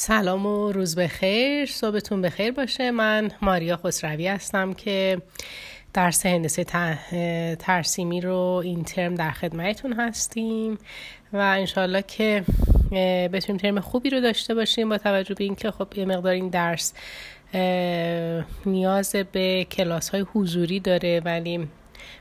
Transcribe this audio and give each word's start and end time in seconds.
سلام 0.00 0.46
و 0.46 0.72
روز 0.72 0.96
بخیر 0.96 1.66
صبحتون 1.66 2.22
بخیر 2.22 2.52
باشه. 2.52 2.90
من 2.90 3.30
ماریا 3.42 3.76
خسروی 3.76 4.28
هستم 4.28 4.72
که 4.72 5.22
درس 5.94 6.26
هندسه 6.26 6.64
ترسیمی 7.58 8.20
رو 8.20 8.60
این 8.64 8.84
ترم 8.84 9.14
در 9.14 9.30
خدمتتون 9.30 9.92
هستیم 9.92 10.78
و 11.32 11.36
انشالله 11.36 12.02
که 12.02 12.44
بتونیم 13.32 13.60
ترم 13.60 13.80
خوبی 13.80 14.10
رو 14.10 14.20
داشته 14.20 14.54
باشیم 14.54 14.88
با 14.88 14.98
توجه 14.98 15.34
به 15.34 15.44
اینکه 15.44 15.70
خب 15.70 15.88
یه 15.96 16.04
مقدار 16.04 16.32
این 16.32 16.48
درس 16.48 16.92
نیاز 18.66 19.16
به 19.32 19.66
کلاس 19.70 20.08
های 20.08 20.20
حضوری 20.34 20.80
داره 20.80 21.22
ولی 21.24 21.68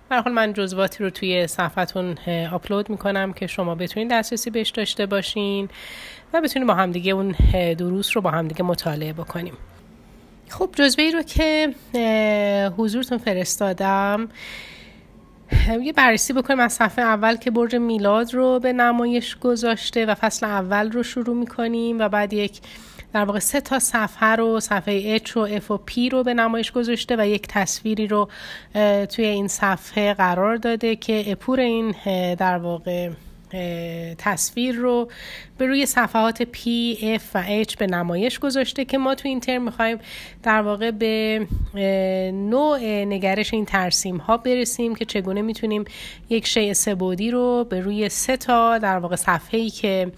حال 0.09 0.31
من 0.33 0.53
جزواتی 0.53 1.03
رو 1.03 1.09
توی 1.09 1.47
صفحتون 1.47 2.17
آپلود 2.51 2.89
می‌کنم 2.89 3.33
که 3.33 3.47
شما 3.47 3.75
بتونید 3.75 4.11
دسترسی 4.11 4.49
بهش 4.49 4.69
داشته 4.69 5.05
باشین 5.05 5.69
و 6.33 6.41
بتونیم 6.41 6.67
با 6.67 6.73
همدیگه 6.73 7.11
اون 7.11 7.35
دروس 7.77 8.11
رو 8.15 8.21
با 8.21 8.31
همدیگه 8.31 8.63
مطالعه 8.63 9.13
بکنیم. 9.13 9.53
خب 10.49 10.69
جزوه 10.73 11.03
ای 11.03 11.11
رو 11.11 11.21
که 11.21 11.73
حضورتون 12.77 13.17
فرستادم. 13.17 14.29
یه 15.81 15.93
بررسی 15.93 16.33
بکنیم 16.33 16.59
از 16.59 16.73
صفحه 16.73 17.05
اول 17.05 17.35
که 17.35 17.51
برج 17.51 17.75
میلاد 17.75 18.33
رو 18.33 18.59
به 18.59 18.73
نمایش 18.73 19.35
گذاشته 19.35 20.05
و 20.05 20.15
فصل 20.15 20.45
اول 20.45 20.91
رو 20.91 21.03
شروع 21.03 21.35
می‌کنیم 21.35 21.99
و 21.99 22.09
بعد 22.09 22.33
یک 22.33 22.59
در 23.13 23.25
واقع 23.25 23.39
سه 23.39 23.61
تا 23.61 23.79
صفحه 23.79 24.35
رو 24.35 24.59
صفحه 24.59 25.17
H 25.17 25.37
و 25.37 25.59
F 25.59 25.71
و 25.71 25.79
P 25.89 26.11
رو 26.11 26.23
به 26.23 26.33
نمایش 26.33 26.71
گذاشته 26.71 27.15
و 27.19 27.27
یک 27.27 27.47
تصویری 27.47 28.07
رو 28.07 28.29
توی 29.09 29.25
این 29.25 29.47
صفحه 29.47 30.13
قرار 30.13 30.55
داده 30.55 30.95
که 30.95 31.31
اپور 31.31 31.59
این 31.59 31.95
در 32.35 32.57
واقع 32.57 33.09
تصویر 34.17 34.75
رو 34.75 35.09
به 35.57 35.65
روی 35.65 35.85
صفحات 35.85 36.43
P, 36.43 36.59
F 37.01 37.21
و 37.35 37.63
H 37.63 37.75
به 37.75 37.87
نمایش 37.87 38.39
گذاشته 38.39 38.85
که 38.85 38.97
ما 38.97 39.15
تو 39.15 39.27
این 39.27 39.39
ترم 39.39 39.63
می‌خوایم 39.63 39.97
در 40.43 40.61
واقع 40.61 40.91
به 40.91 41.47
نوع 42.33 42.79
نگرش 43.05 43.53
این 43.53 43.65
ترسیم 43.65 44.17
ها 44.17 44.37
برسیم 44.37 44.95
که 44.95 45.05
چگونه 45.05 45.41
می‌تونیم 45.41 45.85
یک 46.29 46.47
شیء 46.47 46.73
سبودی 46.73 47.31
رو 47.31 47.63
به 47.69 47.81
روی 47.81 48.09
سه 48.09 48.37
تا 48.37 48.77
در 48.77 48.97
واقع 48.97 49.15
صفحه 49.15 49.59
ای 49.59 49.69
که 49.69 50.11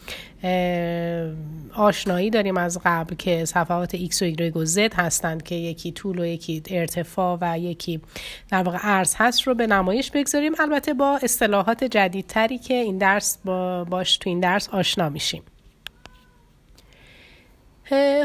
آشنایی 1.74 2.30
داریم 2.30 2.58
از 2.58 2.80
قبل 2.86 3.16
که 3.16 3.46
صفحات 3.46 3.96
X 3.96 4.22
و 4.22 4.32
Y 4.32 4.58
و 4.58 4.66
Z 4.66 4.78
هستند 4.96 5.44
که 5.44 5.56
یکی 5.56 5.92
طول 5.92 6.20
و 6.20 6.26
یکی 6.26 6.64
ارتفاع 6.70 7.38
و 7.42 7.60
یکی 7.60 8.02
در 8.50 8.64
واقع 8.64 8.78
عرض 8.78 9.16
هست 9.18 9.42
رو 9.42 9.56
به 9.56 9.68
نمایش 9.68 10.12
بگذاریم. 10.12 10.54
البته 10.60 10.94
با 10.94 11.20
اصطلاحات 11.24 11.84
جدیدتری 11.84 12.58
که 12.58 12.74
این 12.74 12.98
درس 12.98 13.38
با 13.46 13.84
باش 13.84 14.18
تو 14.18 14.30
این 14.30 14.40
درس 14.40 14.70
آشنا 14.70 15.10
میشیم. 15.10 15.44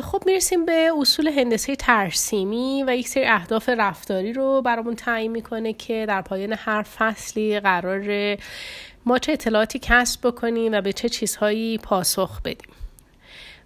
خب 0.03 0.23
می‌رسیم 0.27 0.65
به 0.65 0.91
اصول 0.99 1.29
هندسه 1.29 1.77
ترسیمی 1.77 2.85
و 2.87 2.97
یک 2.97 3.09
سری 3.09 3.25
اهداف 3.25 3.69
رفتاری 3.69 4.33
رو 4.33 4.63
برامون 4.63 4.95
تعیین 4.95 5.33
می‌کنه 5.33 5.73
که 5.73 6.05
در 6.09 6.23
پایان 6.23 6.53
هر 6.53 6.83
فصلی 6.83 7.61
قرار 7.61 8.37
ما 9.07 9.19
چه 9.19 9.33
اطلاعاتی 9.33 9.79
کسب 9.83 10.27
بکنیم 10.27 10.73
و 10.73 10.81
به 10.81 10.93
چه 10.93 11.09
چیزهایی 11.09 11.79
پاسخ 11.79 12.43
بدیم. 12.43 12.71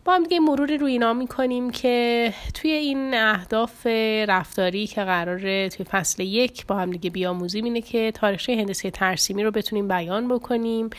با 0.05 0.15
هم 0.15 0.23
دیگه 0.23 0.41
مروری 0.41 0.79
روی 0.79 0.93
اینا 0.93 1.13
می‌کنیم 1.13 1.71
که 1.71 2.33
توی 2.55 2.71
این 2.71 3.15
اهداف 3.15 3.87
رفتاری 4.29 4.87
که 4.87 5.05
قراره 5.05 5.69
توی 5.69 5.87
فصل 5.87 6.23
یک 6.23 6.67
با 6.67 6.77
هم 6.77 6.91
دیگه 6.91 7.11
بیاموزیم 7.11 7.65
اینه 7.65 7.81
که 7.81 8.13
تاریخچه 8.13 8.57
هندسه 8.57 8.91
ترسیمی 8.91 9.45
رو 9.45 9.51
بتونیم 9.51 9.89
بیان 9.89 10.29
بکنیم. 10.29 10.91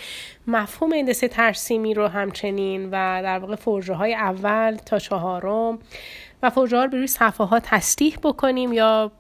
مفهوم 0.47 0.94
هندسه 0.94 1.27
ترسیمی 1.27 1.94
رو 1.94 2.07
همچنین 2.07 2.85
و 2.85 3.22
در 3.23 3.39
واقع 3.39 3.55
فرژه 3.55 3.94
های 3.94 4.13
اول 4.13 4.75
تا 4.75 4.99
چهارم 4.99 5.79
و 6.44 6.49
فرژه 6.49 6.77
ها 6.77 6.83
رو 6.83 6.89
به 6.89 6.97
روی 6.97 7.07
صفحه 7.07 7.47
ها 7.47 7.59
تصدیح 7.59 8.17
بکنیم 8.23 8.73
یا 8.73 9.11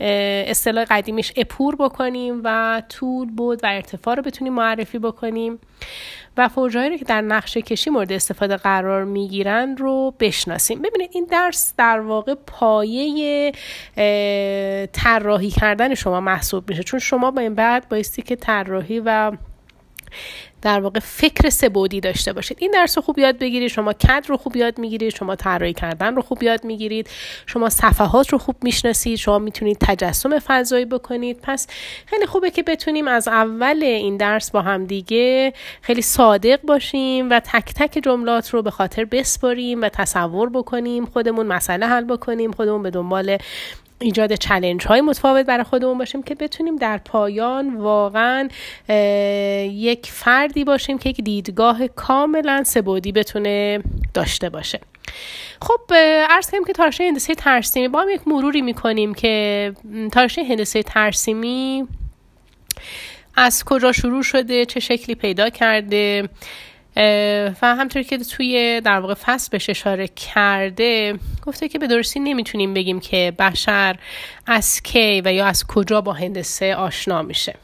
اصطلاح 0.00 0.84
قدیمیش 0.84 1.32
اپور 1.36 1.76
بکنیم 1.76 2.40
و 2.44 2.82
طول 2.88 3.30
بود 3.30 3.60
و 3.62 3.66
ارتفاع 3.66 4.14
رو 4.14 4.22
بتونیم 4.22 4.52
معرفی 4.52 4.98
بکنیم 4.98 5.58
و 6.36 6.48
فرجایی 6.48 6.90
رو 6.90 6.96
که 6.96 7.04
در 7.04 7.20
نقشه 7.20 7.62
کشی 7.62 7.90
مورد 7.90 8.12
استفاده 8.12 8.56
قرار 8.56 9.04
می‌گیرن 9.04 9.76
رو 9.76 10.14
بشناسیم. 10.20 10.82
ببینید 10.82 11.10
این 11.12 11.24
درس 11.24 11.74
در 11.78 12.00
واقع 12.00 12.34
پایه 12.34 13.52
طراحی 14.92 15.50
کردن 15.50 15.94
شما 15.94 16.20
محسوب 16.20 16.70
میشه. 16.70 16.82
چون 16.82 17.00
شما 17.00 17.30
با 17.30 17.40
این 17.40 17.54
بعد 17.54 17.88
بایستی 17.88 18.22
که 18.22 18.36
طراحی 18.36 19.02
و 19.04 19.32
در 20.66 20.80
واقع 20.80 21.00
فکر 21.00 21.48
سبودی 21.50 22.00
داشته 22.00 22.32
باشید. 22.32 22.56
این 22.60 22.70
درس 22.70 22.98
رو 22.98 23.02
خوب 23.02 23.18
یاد 23.18 23.38
بگیرید 23.38 23.68
شما 23.68 23.92
کد 23.92 24.24
رو 24.28 24.36
خوب 24.36 24.56
یاد 24.56 24.78
می‌گیرید 24.78 25.14
شما 25.14 25.36
طراحی 25.36 25.72
کردن 25.72 26.14
رو 26.14 26.22
خوب 26.22 26.42
یاد 26.42 26.64
می‌گیرید 26.64 27.10
شما 27.46 27.70
صفحات 27.70 28.32
رو 28.32 28.38
خوب 28.38 28.56
می‌شناسید 28.62 29.18
شما 29.18 29.38
می‌تونید 29.38 29.76
تجسم 29.80 30.38
فضایی 30.38 30.84
بکنید. 30.84 31.38
پس 31.42 31.66
خیلی 32.06 32.26
خوبه 32.26 32.50
که 32.50 32.62
بتونیم 32.62 33.08
از 33.08 33.28
اول 33.28 33.82
این 33.82 34.16
درس 34.16 34.50
با 34.50 34.62
هم 34.62 34.84
دیگه 34.84 35.52
خیلی 35.82 36.02
صادق 36.02 36.60
باشیم 36.62 37.30
و 37.30 37.40
تک 37.40 37.74
تک 37.74 38.00
جملات 38.04 38.50
رو 38.50 38.62
به 38.62 38.70
خاطر 38.70 39.04
بسپاریم 39.04 39.82
و 39.82 39.88
تصور 39.88 40.50
بکنیم 40.50 41.06
خودمون 41.06 41.46
مسئله 41.46 41.86
حل 41.86 42.04
بکنیم 42.04 42.52
خودمون 42.52 42.82
به 42.82 42.90
دنبال 42.90 43.38
ایجاد 43.98 44.34
چلنج 44.34 44.86
های 44.86 45.00
متفاوت 45.00 45.46
برای 45.46 45.64
خودمون 45.64 45.98
باشیم 45.98 46.22
که 46.22 46.34
بتونیم 46.34 46.76
در 46.76 46.98
پایان 46.98 47.76
واقعا 47.76 48.48
یک 49.72 50.10
فردی 50.12 50.64
باشیم 50.64 50.98
که 50.98 51.08
یک 51.08 51.20
دیدگاه 51.20 51.88
کاملا 51.88 52.64
سبودی 52.64 53.12
بتونه 53.12 53.82
داشته 54.14 54.48
باشه. 54.48 54.80
خب 55.62 55.80
ارز 56.30 56.50
کنیم 56.50 56.64
که 56.64 56.72
تاریخ 56.72 57.00
هندسه 57.00 57.34
ترسیمی 57.34 57.88
با 57.88 58.02
هم 58.02 58.08
یک 58.08 58.28
مروری 58.28 58.62
می‌کنیم 58.62 59.14
که 59.14 59.72
تاریخ 60.12 60.38
هندسه 60.38 60.82
ترسیمی 60.82 61.86
از 63.36 63.64
کجا 63.64 63.92
شروع 63.92 64.22
شده 64.22 64.64
چه 64.64 64.80
شکلی 64.80 65.14
پیدا 65.14 65.50
کرده؟ 65.50 66.28
و 67.62 67.76
همطور 67.76 68.02
که 68.02 68.18
توی 68.18 68.80
در 68.80 69.00
واقع 69.00 69.14
فصل 69.14 69.48
بهش 69.50 69.70
اشاره 69.70 70.08
کرده 70.08 71.18
گفته 71.46 71.68
که 71.68 71.78
به 71.78 71.86
درستی 71.86 72.20
نمی‌تونیم 72.20 72.74
بگیم 72.74 73.00
که 73.00 73.32
بشر 73.38 73.96
از 74.46 74.82
کی 74.82 75.22
و 75.24 75.32
یا 75.32 75.46
از 75.46 75.66
کجا 75.66 76.00
با 76.00 76.12
هندسه 76.12 76.74
آشنا 76.74 77.22
میشه. 77.22 77.54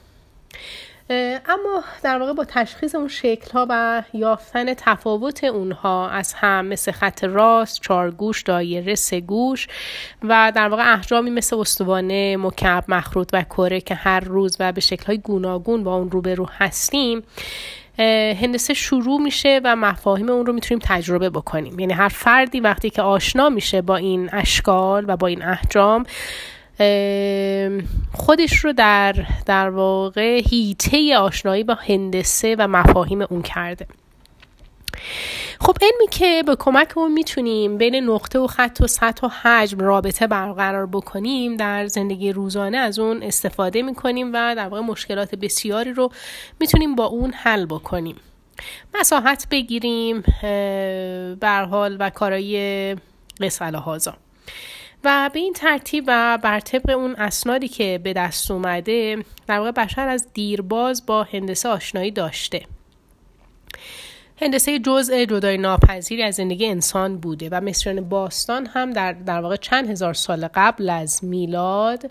اما 1.48 1.84
در 2.02 2.18
واقع 2.18 2.32
با 2.32 2.44
تشخیص 2.44 2.94
اون 2.94 3.08
شکل 3.08 3.50
ها 3.50 3.66
و 3.70 4.02
یافتن 4.14 4.74
تفاوت 4.74 5.44
اونها 5.44 6.08
از 6.08 6.34
هم 6.34 6.66
مثل 6.66 6.92
خط 6.92 7.24
راست، 7.24 7.80
چارگوش، 7.80 8.42
دایره، 8.42 8.94
سگوش 8.94 9.68
و 10.22 10.52
در 10.54 10.68
واقع 10.68 10.92
احجامی 10.92 11.30
مثل 11.30 11.56
استوانه، 11.56 12.36
مکعب، 12.36 12.84
مخروط 12.88 13.30
و 13.32 13.42
کره 13.42 13.80
که 13.80 13.94
هر 13.94 14.20
روز 14.20 14.56
و 14.60 14.72
به 14.72 14.80
شکل 14.80 15.06
های 15.06 15.18
گوناگون 15.18 15.84
با 15.84 15.94
اون 15.94 16.10
روبرو 16.10 16.48
هستیم 16.58 17.22
هندسه 17.98 18.74
شروع 18.74 19.20
میشه 19.20 19.60
و 19.64 19.76
مفاهیم 19.76 20.28
اون 20.28 20.46
رو 20.46 20.52
می‌تونیم 20.52 20.82
تجربه 20.84 21.30
بکنیم. 21.30 21.78
یعنی 21.78 21.92
هر 21.92 22.08
فردی 22.08 22.60
وقتی 22.60 22.90
که 22.90 23.02
آشنا 23.02 23.48
میشه 23.48 23.82
با 23.82 23.96
این 23.96 24.30
اشکال 24.32 25.04
و 25.08 25.16
با 25.16 25.26
این 25.26 25.42
احجام 25.42 26.04
خودش 28.12 28.56
رو 28.56 28.72
در 28.72 29.14
در 29.46 29.70
واقع 29.70 30.42
هیته 30.50 31.16
آشنایی 31.18 31.64
با 31.64 31.74
هندسه 31.74 32.56
و 32.58 32.68
مفاهیم 32.68 33.22
اون 33.30 33.42
کرده. 33.42 33.86
خب 35.60 35.76
علمی 35.82 36.08
که 36.10 36.42
به 36.46 36.56
کمک 36.56 36.92
اون 36.96 37.12
می‌تونیم 37.12 37.78
بین 37.78 37.94
نقطه 37.94 38.38
و 38.38 38.46
خط 38.46 38.78
و 38.80 38.86
سطح 38.86 39.26
و 39.26 39.30
حجم 39.30 39.78
رابطه 39.78 40.26
برقرار 40.26 40.86
بکنیم 40.86 41.56
در 41.56 41.86
زندگی 41.86 42.32
روزانه 42.32 42.76
از 42.76 42.98
اون 42.98 43.22
استفاده 43.22 43.82
می‌کنیم 43.82 44.32
و 44.32 44.54
در 44.56 44.68
واقع 44.68 44.82
مشکلات 44.82 45.34
بسیاری 45.34 45.92
رو 45.92 46.10
می‌تونیم 46.60 46.94
با 46.94 47.04
اون 47.04 47.32
حل 47.32 47.66
بکنیم. 47.66 48.16
مساحت 48.94 49.46
بگیریم 49.50 50.22
برحال 51.40 51.96
و 52.00 52.10
کارایی 52.10 52.94
قصه 53.40 53.64
هازا 53.64 54.16
و 55.04 55.30
به 55.32 55.38
این 55.38 55.52
ترتیب 55.52 56.04
و 56.06 56.38
بر 56.42 56.60
طبق 56.60 56.90
اون 56.90 57.14
اسنادی 57.14 57.68
که 57.68 58.00
به 58.02 58.12
دست 58.12 58.50
اومده 58.50 59.24
در 59.46 59.58
واقع 59.58 59.70
بشر 59.70 60.08
از 60.08 60.28
دیرباز 60.34 61.06
با 61.06 61.22
هندسه 61.22 61.68
آشنایی 61.68 62.10
داشته. 62.10 62.62
هندسه 64.42 64.78
جزء 64.78 65.24
جدای 65.24 65.58
ناپذیری 65.58 66.22
از 66.22 66.34
زندگی 66.34 66.66
انسان 66.66 67.18
بوده 67.18 67.48
و 67.52 67.60
مصریان 67.60 68.08
باستان 68.08 68.66
هم 68.66 68.90
در, 68.90 69.12
در 69.12 69.40
واقع 69.40 69.56
چند 69.56 69.90
هزار 69.90 70.14
سال 70.14 70.48
قبل 70.54 70.90
از 70.90 71.24
میلاد 71.24 72.10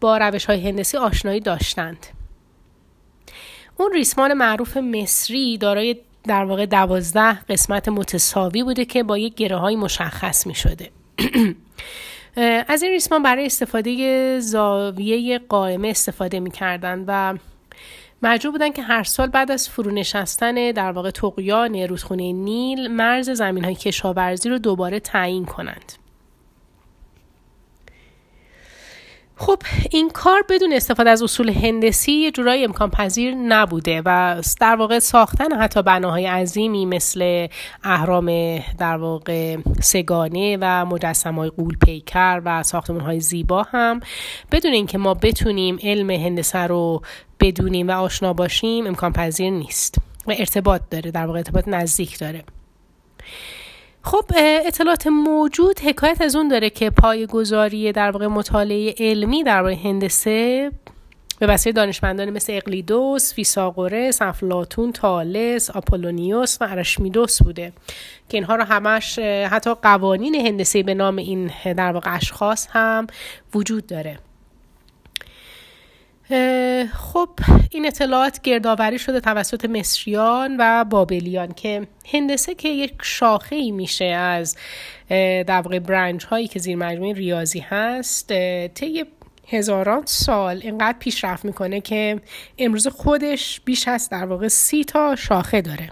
با 0.00 0.18
روش 0.18 0.44
های 0.44 0.68
هندسی 0.68 0.96
آشنایی 0.96 1.40
داشتند. 1.40 2.06
اون 3.76 3.92
ریسمان 3.92 4.32
معروف 4.32 4.76
مصری 4.76 5.58
دارای 5.58 5.96
در 6.24 6.44
واقع 6.44 6.66
دوازده 6.66 7.40
قسمت 7.40 7.88
متساوی 7.88 8.62
بوده 8.62 8.84
که 8.84 9.02
با 9.02 9.18
یک 9.18 9.34
گره 9.34 9.56
های 9.56 9.76
مشخص 9.76 10.46
می 10.46 10.54
شده 10.54 10.90
از 12.68 12.82
این 12.82 12.92
ریسمان 12.92 13.22
برای 13.22 13.46
استفاده 13.46 14.40
زاویه 14.40 15.38
قائمه 15.38 15.88
استفاده 15.88 16.40
می 16.40 16.50
کردن 16.50 17.04
و 17.06 17.38
مجبور 18.22 18.52
بودن 18.52 18.72
که 18.72 18.82
هر 18.82 19.02
سال 19.02 19.28
بعد 19.28 19.50
از 19.50 19.68
فرونشستن 19.68 20.70
در 20.70 20.92
واقع 20.92 21.10
تقیان 21.10 21.74
رودخونه 21.74 22.32
نیل 22.32 22.88
مرز 22.88 23.30
زمین 23.30 23.64
های 23.64 23.74
کشاورزی 23.74 24.48
رو 24.48 24.58
دوباره 24.58 25.00
تعیین 25.00 25.44
کنند. 25.44 25.92
خب 29.38 29.62
این 29.90 30.10
کار 30.10 30.44
بدون 30.48 30.72
استفاده 30.72 31.10
از 31.10 31.22
اصول 31.22 31.50
هندسی 31.50 32.12
یه 32.12 32.30
جورایی 32.30 32.64
امکان 32.64 32.90
پذیر 32.90 33.34
نبوده 33.34 34.02
و 34.04 34.42
در 34.60 34.76
واقع 34.76 34.98
ساختن 34.98 35.52
حتی 35.58 35.82
بناهای 35.82 36.26
عظیمی 36.26 36.86
مثل 36.86 37.46
اهرام 37.84 38.58
در 38.78 38.96
واقع 38.96 39.56
سه‌گانه 39.80 40.58
و 40.60 40.84
مجسم 40.84 41.34
های 41.34 41.50
غول 41.50 41.76
پیکر 41.76 42.42
و 42.44 42.62
ساختمان 42.62 43.00
های 43.00 43.20
زیبا 43.20 43.62
هم 43.62 44.00
بدون 44.52 44.72
اینکه 44.72 44.98
ما 44.98 45.14
بتونیم 45.14 45.78
علم 45.82 46.10
هندسه 46.10 46.58
رو 46.58 47.02
بدونیم 47.40 47.88
و 47.88 47.92
آشنا 47.92 48.32
باشیم 48.32 48.86
امکان 48.86 49.12
پذیر 49.12 49.50
نیست 49.50 49.98
و 50.26 50.34
ارتباط 50.38 50.82
داره 50.90 51.10
در 51.10 51.26
واقع 51.26 51.38
ارتباط 51.38 51.68
نزدیک 51.68 52.18
داره. 52.18 52.44
خب 54.06 54.24
اطلاعات 54.66 55.06
موجود 55.06 55.80
حکایت 55.80 56.20
از 56.20 56.36
اون 56.36 56.48
داره 56.48 56.70
که 56.70 56.90
پایه 56.90 57.26
گذاری 57.26 57.92
در 57.92 58.10
واقع 58.10 58.26
مطالعه 58.26 58.94
علمی 58.98 59.42
در 59.44 59.62
واقع 59.62 59.74
هندسه 59.74 60.70
به 61.38 61.46
وسیله 61.46 61.72
دانشمندان 61.72 62.30
مثل 62.30 62.52
اقلیدوس، 62.52 63.34
فیساغورس، 63.34 64.22
افلاطون، 64.22 64.92
تالس، 64.92 65.70
آپولونیوس 65.70 66.58
و 66.60 66.64
ارشمیدوس 66.64 67.42
بوده 67.42 67.72
که 68.28 68.36
اینها 68.36 68.56
رو 68.56 68.64
همش 68.64 69.18
حتی 69.18 69.74
قوانین 69.74 70.34
هندسه 70.34 70.82
به 70.82 70.94
نام 70.94 71.16
این 71.16 71.50
در 71.64 71.92
واقع 71.92 72.16
اشخاص 72.16 72.68
هم 72.70 73.06
وجود 73.54 73.86
داره. 73.86 74.18
خب 76.92 77.28
این 77.70 77.86
اطلاعات 77.86 78.40
گردآوری 78.42 78.98
شده 78.98 79.20
توسط 79.20 79.64
مصریان 79.64 80.56
و 80.58 80.84
بابلیان 80.84 81.52
که 81.52 81.86
هندسه 82.12 82.54
که 82.54 82.68
یک 82.68 82.94
شاخه 83.02 83.56
ای 83.56 83.70
میشه 83.70 84.04
از 84.04 84.56
در 85.08 85.60
واقع 85.60 85.78
برنج 85.78 86.24
هایی 86.24 86.48
که 86.48 86.58
زیر 86.58 86.76
مجموعه 86.76 87.12
ریاضی 87.12 87.60
هست 87.60 88.28
طی 88.68 89.04
هزاران 89.48 90.02
سال 90.04 90.60
اینقدر 90.62 90.98
پیشرفت 90.98 91.44
می‌کنه 91.44 91.80
که 91.80 92.20
امروز 92.58 92.86
خودش 92.86 93.60
بیش 93.64 93.88
از 93.88 94.08
در 94.08 94.26
واقع 94.26 94.48
سی 94.48 94.84
تا 94.84 95.16
شاخه 95.16 95.60
داره. 95.60 95.90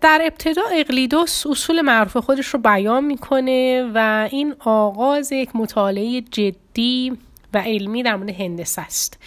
در 0.00 0.20
ابتدا 0.24 0.62
اقلیدوس 0.72 1.46
اصول 1.46 1.80
معروف 1.80 2.16
خودش 2.16 2.46
رو 2.46 2.60
بیان 2.60 3.04
می‌کنه 3.04 3.90
و 3.94 4.28
این 4.30 4.54
آغاز 4.58 5.32
یک 5.32 5.56
مطالعه 5.56 6.20
جدی 6.20 7.18
و 7.54 7.58
علمی 7.58 8.02
در 8.02 8.16
مورد 8.16 8.30
هندسه 8.30 8.82
است. 8.82 9.18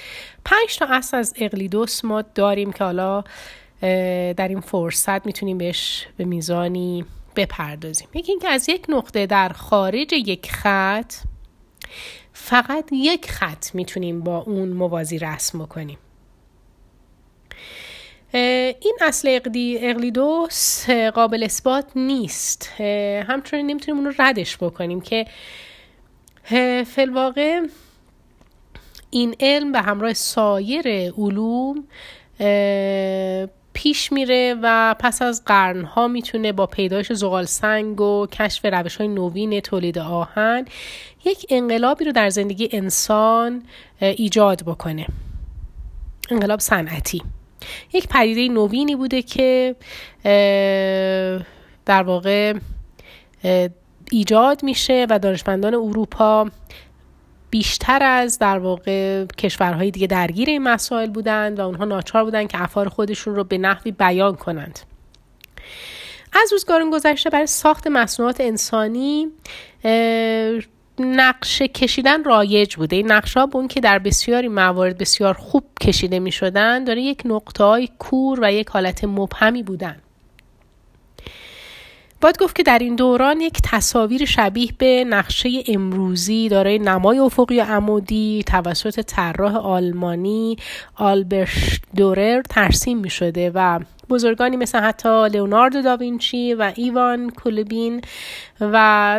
پنج 0.45 0.77
تا 0.77 0.85
اصل 0.89 1.17
از 1.17 1.33
اقلیدوس 1.37 2.05
ما 2.05 2.21
داریم 2.21 2.71
که 2.71 2.83
حالا 2.83 3.23
در 4.31 4.47
این 4.47 4.59
فرصت 4.59 5.25
می‌تونیم 5.25 5.57
بهش 5.57 6.07
به 6.17 6.25
میزانی 6.25 7.05
بپردازیم. 7.35 8.07
یکی 8.13 8.31
اینکه 8.31 8.49
از 8.49 8.69
یک 8.69 8.85
نقطه 8.89 9.25
در 9.25 9.49
خارج 9.49 10.13
یک 10.13 10.51
خط 10.51 11.13
فقط 12.33 12.89
یک 12.91 13.31
خط 13.31 13.75
می‌تونیم 13.75 14.21
با 14.21 14.37
اون 14.37 14.69
موازی 14.69 15.19
رسم 15.19 15.59
بکنیم. 15.59 15.97
این 18.33 18.97
اصل 19.01 19.27
اقلی 19.31 19.77
اقلیدوس 19.81 20.89
قابل 20.89 21.43
اثبات 21.43 21.85
نیست. 21.95 22.71
همچنین 23.27 23.67
نمی‌تونیم 23.67 23.97
اون 23.97 24.05
رو 24.05 24.13
ردش 24.19 24.57
بکنیم 24.57 25.01
که 25.01 25.25
فلواقع 26.85 27.61
این 29.09 29.35
علم 29.39 29.71
به 29.71 29.81
همراه 29.81 30.13
سایر 30.13 31.11
علوم 31.17 31.83
پیش 33.73 34.11
میره 34.11 34.55
و 34.61 34.95
پس 34.99 35.21
از 35.21 35.45
قرنها 35.45 36.07
می‌تونه 36.07 36.51
با 36.51 36.65
پیدایش 36.65 37.13
زغال 37.13 37.45
سنگ 37.45 38.01
و 38.01 38.27
کشف 38.27 38.65
روش 38.65 38.95
های 38.95 39.07
نوین 39.07 39.59
تولید 39.59 39.97
آهن 39.97 40.65
یک 41.25 41.45
انقلابی 41.49 42.05
رو 42.05 42.11
در 42.11 42.29
زندگی 42.29 42.69
انسان 42.71 43.63
ایجاد 44.01 44.63
بکنه. 44.65 45.07
انقلاب 46.29 46.59
صنعتی. 46.59 47.21
یک 47.93 48.07
پدیده 48.07 48.53
نوینی 48.53 48.95
بوده 48.95 49.21
که 49.21 49.75
در 51.85 52.03
واقع 52.03 52.53
ایجاد 54.11 54.63
میشه 54.63 55.07
و 55.09 55.19
دانشمندان 55.19 55.73
اروپا 55.73 56.49
بیشتر 57.49 58.03
از 58.03 58.39
در 58.39 58.59
واقع 58.59 59.25
کشورهای 59.25 59.91
دیگه 59.91 60.07
درگیر 60.07 60.49
این 60.49 60.63
مسائل 60.63 61.09
بودند 61.09 61.59
و 61.59 61.61
اونها 61.61 61.85
ناچار 61.85 62.23
بودند 62.23 62.47
که 62.47 62.61
افکار 62.61 62.89
خودشون 62.89 63.35
رو 63.35 63.43
به 63.43 63.57
نحوی 63.57 63.91
بیان 63.91 64.35
کنند. 64.35 64.79
از 66.33 66.51
روزگاران 66.51 66.89
گذشته 66.89 67.29
برای 67.29 67.47
ساخت 67.47 67.87
مصنوعات 67.87 68.41
انسانی 68.41 69.27
نقشه 71.01 71.67
کشیدن 71.67 72.23
رایج 72.23 72.75
بوده. 72.75 72.95
این 72.95 73.11
نقشه 73.11 73.39
ها 73.39 73.45
به 73.45 73.55
اون 73.55 73.67
که 73.67 73.79
در 73.79 73.99
بسیاری 73.99 74.47
موارد 74.47 74.97
بسیار 74.97 75.33
خوب 75.33 75.63
کشیده 75.81 76.19
می 76.19 76.31
شدن 76.31 76.83
داره 76.83 77.01
یک 77.01 77.21
نقطه 77.25 77.63
های 77.63 77.89
کور 77.99 78.39
و 78.41 78.53
یک 78.53 78.67
حالت 78.67 79.03
مبهمی 79.03 79.63
بودن. 79.63 79.95
باید 82.21 82.37
گفت 82.37 82.55
که 82.55 82.63
در 82.63 82.79
این 82.79 82.95
دوران 82.95 83.41
یک 83.41 83.59
تصاویر 83.63 84.25
شبیه 84.25 84.69
به 84.77 85.03
نقشه 85.03 85.49
امروزی 85.67 86.49
دارای 86.49 86.79
نمای 86.79 87.19
افقی 87.19 87.59
و 87.59 87.63
عمودی 87.63 88.43
توسط 88.47 89.01
طراح 89.01 89.55
آلمانی 89.55 90.57
آلبرت 90.95 91.79
دورر 91.95 92.41
ترسیم 92.41 92.97
می 92.97 93.09
شده 93.09 93.51
و 93.55 93.79
بزرگانی 94.09 94.57
مثل 94.57 94.79
حتی 94.79 95.29
لئوناردو 95.29 95.81
داوینچی 95.81 96.53
و 96.53 96.71
ایوان 96.75 97.29
کولبین 97.29 98.01
و 98.61 98.71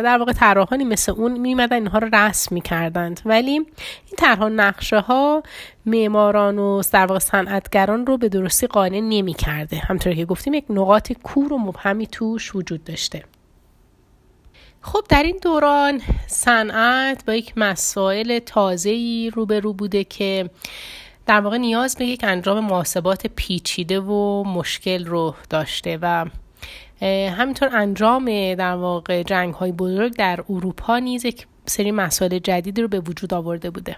در 0.03 0.17
واقع 0.17 0.33
طراحانی 0.33 0.83
مثل 0.83 1.11
اون 1.11 1.39
میمدن 1.39 1.75
اینها 1.75 1.97
رو 1.97 2.09
رسم 2.13 2.55
می‌کردند. 2.55 3.21
ولی 3.25 3.51
این 3.51 3.65
طرح 4.17 4.43
نقشه 4.43 4.99
ها 4.99 5.43
معماران 5.85 6.59
و 6.59 6.81
در 6.91 7.05
واقع 7.05 7.19
صنعتگران 7.19 8.05
رو 8.05 8.17
به 8.17 8.29
درستی 8.29 8.67
قانع 8.67 8.99
نمی‌کرده. 8.99 9.77
همطور 9.77 10.13
که 10.13 10.25
گفتیم 10.25 10.53
یک 10.53 10.65
نقاط 10.69 11.11
کور 11.23 11.53
و 11.53 11.57
مبهمی 11.57 12.07
توش 12.07 12.55
وجود 12.55 12.83
داشته. 12.83 13.23
خب 14.81 15.01
در 15.09 15.23
این 15.23 15.39
دوران 15.41 16.01
صنعت 16.27 17.25
با 17.25 17.33
یک 17.33 17.53
مسائل 17.57 18.39
تازه‌ای 18.39 19.31
روبرو 19.33 19.73
بوده 19.73 20.03
که 20.03 20.49
در 21.25 21.41
واقع 21.41 21.57
نیاز 21.57 21.95
به 21.95 22.05
یک 22.05 22.23
انجام 22.23 22.65
محاسبات 22.65 23.27
پیچیده 23.27 23.99
و 23.99 24.43
مشکل 24.43 25.05
رو 25.05 25.35
داشته 25.49 25.99
و 26.01 26.25
همینطور 27.37 27.75
انجام 27.75 28.25
در 28.55 28.75
واقع 28.75 29.23
جنگ 29.23 29.53
های 29.53 29.71
بزرگ 29.71 30.15
در 30.15 30.43
اروپا 30.49 30.99
نیز 30.99 31.25
یک 31.25 31.47
سری 31.65 31.91
مسائل 31.91 32.39
جدیدی 32.39 32.81
رو 32.81 32.87
به 32.87 32.99
وجود 32.99 33.33
آورده 33.33 33.69
بوده. 33.69 33.95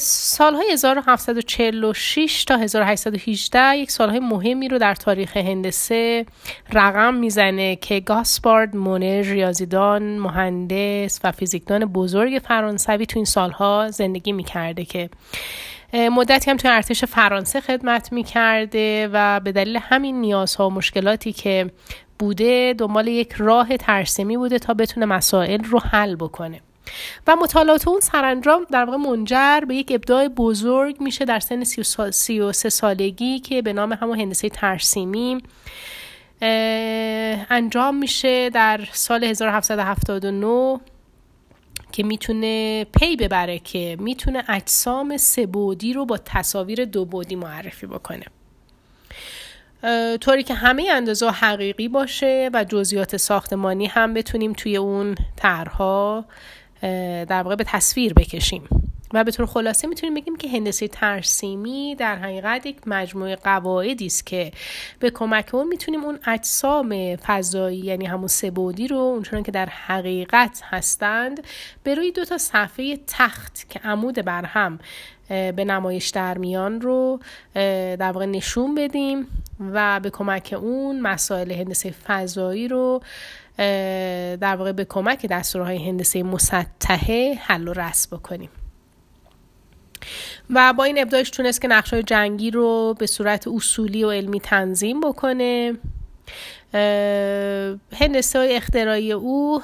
سالهای 0.00 0.72
1746 0.72 2.44
تا 2.44 2.56
1818 2.56 3.76
یک 3.76 3.90
سالهای 3.90 4.20
مهمی 4.20 4.68
رو 4.68 4.78
در 4.78 4.94
تاریخ 4.94 5.36
هندسه 5.36 6.26
رقم 6.72 7.14
می‌زنه 7.14 7.76
که 7.76 8.00
گاسپارد 8.00 8.76
مونه 8.76 9.22
ریاضیدان 9.22 10.18
مهندس 10.18 11.20
و 11.24 11.32
فیزیکدان 11.32 11.84
بزرگ 11.84 12.40
فرانسوی 12.44 13.06
تو 13.06 13.18
این 13.18 13.24
سالها 13.24 13.90
زندگی 13.90 14.32
می‌کرده 14.32 14.84
که 14.84 15.10
مدتی 15.92 16.50
هم 16.50 16.56
تو 16.56 16.68
ارتش 16.68 17.04
فرانسه 17.04 17.60
خدمت 17.60 18.12
می‌کرده 18.12 19.08
و 19.12 19.40
به 19.40 19.52
دلیل 19.52 19.78
همین 19.82 20.20
نیازها 20.20 20.68
و 20.68 20.72
مشکلاتی 20.72 21.32
که 21.32 21.70
بوده 22.18 22.74
دنبال 22.78 23.08
یک 23.08 23.32
راه 23.32 23.76
ترسمی 23.76 24.36
بوده 24.36 24.58
تا 24.58 24.74
بتونه 24.74 25.06
مسائل 25.06 25.64
رو 25.64 25.78
حل 25.78 26.16
بکنه. 26.16 26.60
و 27.26 27.36
مطالعات 27.36 27.88
اون 27.88 28.00
سرانجام 28.00 28.66
در 28.70 28.84
واقع 28.84 28.96
منجر 28.96 29.60
به 29.68 29.74
یک 29.74 29.92
ابداع 29.94 30.28
بزرگ 30.28 31.00
میشه 31.00 31.24
در 31.24 31.40
سن 31.40 31.64
33 31.64 32.68
سالگی 32.68 33.38
که 33.38 33.62
به 33.62 33.72
نام 33.72 33.92
همون 33.92 34.20
هندسه 34.20 34.48
ترسیمی 34.48 35.42
انجام 37.50 37.94
میشه 37.96 38.50
در 38.50 38.80
سال 38.92 39.24
1779 39.24 40.80
که 41.92 42.02
می‌تونه 42.02 42.84
پی 42.84 43.16
ببره 43.16 43.58
که 43.58 43.96
می‌تونه 44.00 44.44
اجسام 44.48 45.16
سبودی 45.16 45.92
رو 45.92 46.06
با 46.06 46.18
تصاویر 46.18 46.84
دو 46.84 47.04
بودی 47.04 47.36
معرفی 47.36 47.86
بکنه. 47.86 48.24
طوری 50.20 50.42
که 50.42 50.54
همه 50.54 50.88
اندازه 50.92 51.30
حقیقی 51.30 51.88
باشه 51.88 52.50
و 52.54 52.64
جزئیات 52.64 53.16
ساختمانی 53.16 53.86
هم 53.86 54.14
بتونیم 54.14 54.52
توی 54.52 54.76
اون 54.76 55.14
طرحها 55.36 56.24
در 57.28 57.42
واقع 57.42 57.54
به 57.54 57.64
تصویر 57.64 58.14
بکشیم. 58.14 58.68
و 59.14 59.24
به 59.24 59.30
طور 59.30 59.46
خلاصه 59.46 59.88
می‌تونیم 59.88 60.14
بگیم 60.14 60.36
که 60.36 60.48
هندسه 60.48 60.88
ترسیمی 60.88 61.94
در 61.94 62.16
حقیقت 62.16 62.66
یک 62.66 62.76
مجموعه 62.86 63.36
قواعدی 63.36 64.06
است 64.06 64.26
که 64.26 64.52
به 64.98 65.10
کمک 65.10 65.54
اون 65.54 65.68
می‌تونیم 65.68 66.04
اون 66.04 66.18
اجسام 66.26 67.16
فضایی 67.16 67.78
یعنی 67.78 68.06
همون 68.06 68.28
سبودی 68.28 68.88
رو 68.88 68.96
اونچنان 68.96 69.42
که 69.42 69.52
در 69.52 69.66
حقیقت 69.66 70.60
هستند 70.64 71.40
به 71.82 71.94
روی 71.94 72.12
دو 72.12 72.24
تا 72.24 72.38
صفحه 72.38 72.98
تخت 73.06 73.70
که 73.70 73.80
عمود 73.84 74.14
بر 74.14 74.44
هم 74.44 74.78
به 75.28 75.64
نمایش 75.64 76.08
در 76.08 76.38
میان 76.38 76.80
رو 76.80 77.20
در 77.98 78.12
واقع 78.12 78.26
نشون 78.26 78.74
بدیم 78.74 79.26
و 79.60 80.00
به 80.00 80.10
کمک 80.10 80.54
اون 80.60 81.00
مسائل 81.00 81.52
هندسه 81.52 81.90
فضایی 81.90 82.68
رو 82.68 83.00
در 84.40 84.56
واقع 84.56 84.72
به 84.72 84.84
کمک 84.84 85.26
دستورهای 85.26 85.88
هندسه 85.88 86.22
مسطحه 86.22 87.38
حل 87.40 87.68
و 87.68 87.72
رسم 87.72 88.16
بکنیم. 88.16 88.50
و 90.50 90.72
با 90.72 90.84
این 90.84 90.98
ابداعش 90.98 91.30
تونست 91.30 91.60
که 91.60 91.68
نقشه 91.68 92.02
جنگی 92.02 92.50
رو 92.50 92.94
به 92.98 93.06
صورت 93.06 93.48
اصولی 93.48 94.04
و 94.04 94.10
علمی 94.10 94.40
تنظیم 94.40 95.00
بکنه. 95.00 95.72
هندسه 97.92 98.38
های 98.38 98.56
اختراعی 98.56 99.12
او 99.12 99.62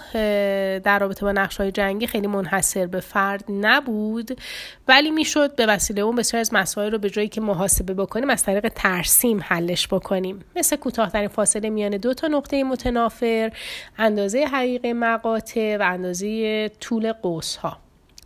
در 0.84 0.98
رابطه 0.98 1.24
با 1.24 1.32
نقش 1.32 1.56
های 1.56 1.72
جنگی 1.72 2.06
خیلی 2.06 2.26
منحصر 2.26 2.86
به 2.86 3.00
فرد 3.00 3.44
نبود 3.48 4.40
ولی 4.88 5.10
می‌شد 5.10 5.56
به 5.56 5.66
وسیله 5.66 6.02
اون 6.02 6.16
بسیار 6.16 6.40
از 6.40 6.54
مسائل 6.54 6.92
رو 6.92 6.98
به 6.98 7.10
جایی 7.10 7.28
که 7.28 7.40
محاسبه 7.40 7.94
بکنیم 7.94 8.30
از 8.30 8.42
طریق 8.42 8.68
ترسیم 8.68 9.40
حلش 9.44 9.88
بکنیم. 9.88 10.44
مثل 10.56 10.76
کوتاهترین 10.76 11.28
فاصله 11.28 11.70
میان 11.70 11.96
دو 11.96 12.14
تا 12.14 12.26
نقطه 12.26 12.64
متنافر 12.64 13.52
اندازه 13.98 14.44
حقیقی 14.52 14.92
مقاطع 14.92 15.76
و 15.76 15.82
اندازه 15.82 16.68
طول 16.80 17.12
قوس 17.12 17.56
ها 17.56 17.78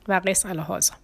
و 0.09 0.21
قیس 0.25 0.47
الهازا 0.47 0.95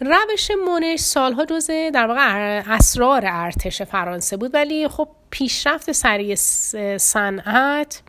روش 0.00 0.50
مونش 0.66 1.00
سالها 1.00 1.44
جزه 1.44 1.90
در 1.90 2.06
واقع 2.06 2.62
اسرار 2.66 3.22
ارتش 3.26 3.82
فرانسه 3.82 4.36
بود 4.36 4.54
ولی 4.54 4.88
خب 4.88 5.08
پیشرفت 5.30 5.92
سریع 5.92 6.34
صنعت 6.96 8.02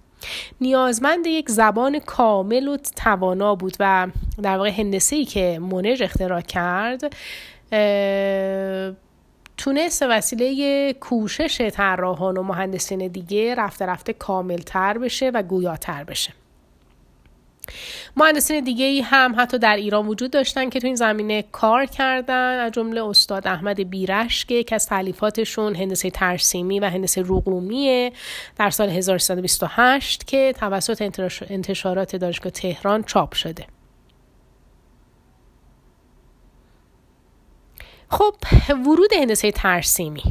نیازمند 0.62 1.28
یک 1.28 1.50
زبان 1.50 2.00
کامل 2.00 2.68
و 2.68 2.78
توانا 2.78 3.56
بود 3.56 3.78
و 3.80 4.08
در 4.42 4.58
واقع 4.58 4.70
هندسه 4.70 5.16
ای 5.16 5.26
که 5.26 5.60
مونژ 5.62 6.02
اختراع 6.02 6.42
کرد 6.42 7.16
تونست 9.58 10.06
وسیله 10.10 10.94
کوشش 10.94 11.62
طراحان 11.74 12.38
و 12.38 12.44
مهندسین 12.44 13.08
دیگه 13.08 13.56
رفته 13.56 13.86
رفته 13.86 14.14
کاملتر 14.14 14.98
بشه 14.98 15.30
و 15.30 15.44
گویاتر 15.44 16.04
بشه. 16.04 16.34
مهندسین 18.18 18.64
دیگه 18.64 18.86
ای 18.86 19.02
هم 19.02 19.34
حتی 19.38 19.58
در 19.58 19.76
ایران 19.76 20.08
وجود 20.08 20.32
داشتن 20.32 20.70
که 20.70 20.80
تو 20.80 20.88
این 20.88 20.96
زمینه 20.96 21.42
کار 21.42 21.86
کردن 21.86 22.60
از 22.60 22.72
جمله 22.72 23.04
استاد 23.04 23.48
احمد 23.48 23.90
بیرش 23.90 24.46
که 24.46 24.54
یکی 24.54 24.76
از 24.76 24.86
تعلیفاتشون 24.88 25.76
هندسه 25.76 26.10
ترسیمی 26.10 26.80
و 26.80 26.86
هندسه 26.86 27.22
رقومیه 27.22 28.12
در 28.56 28.70
سال 28.70 28.90
1328 28.90 30.28
که 30.28 30.54
توسط 30.60 31.12
انتشارات 31.50 32.16
دانشگاه 32.16 32.52
تهران 32.52 33.04
چاپ 33.04 33.34
شده. 33.34 33.66
خب 38.10 38.36
ورود 38.70 39.14
هندسه 39.14 39.52
ترسیمی. 39.52 40.24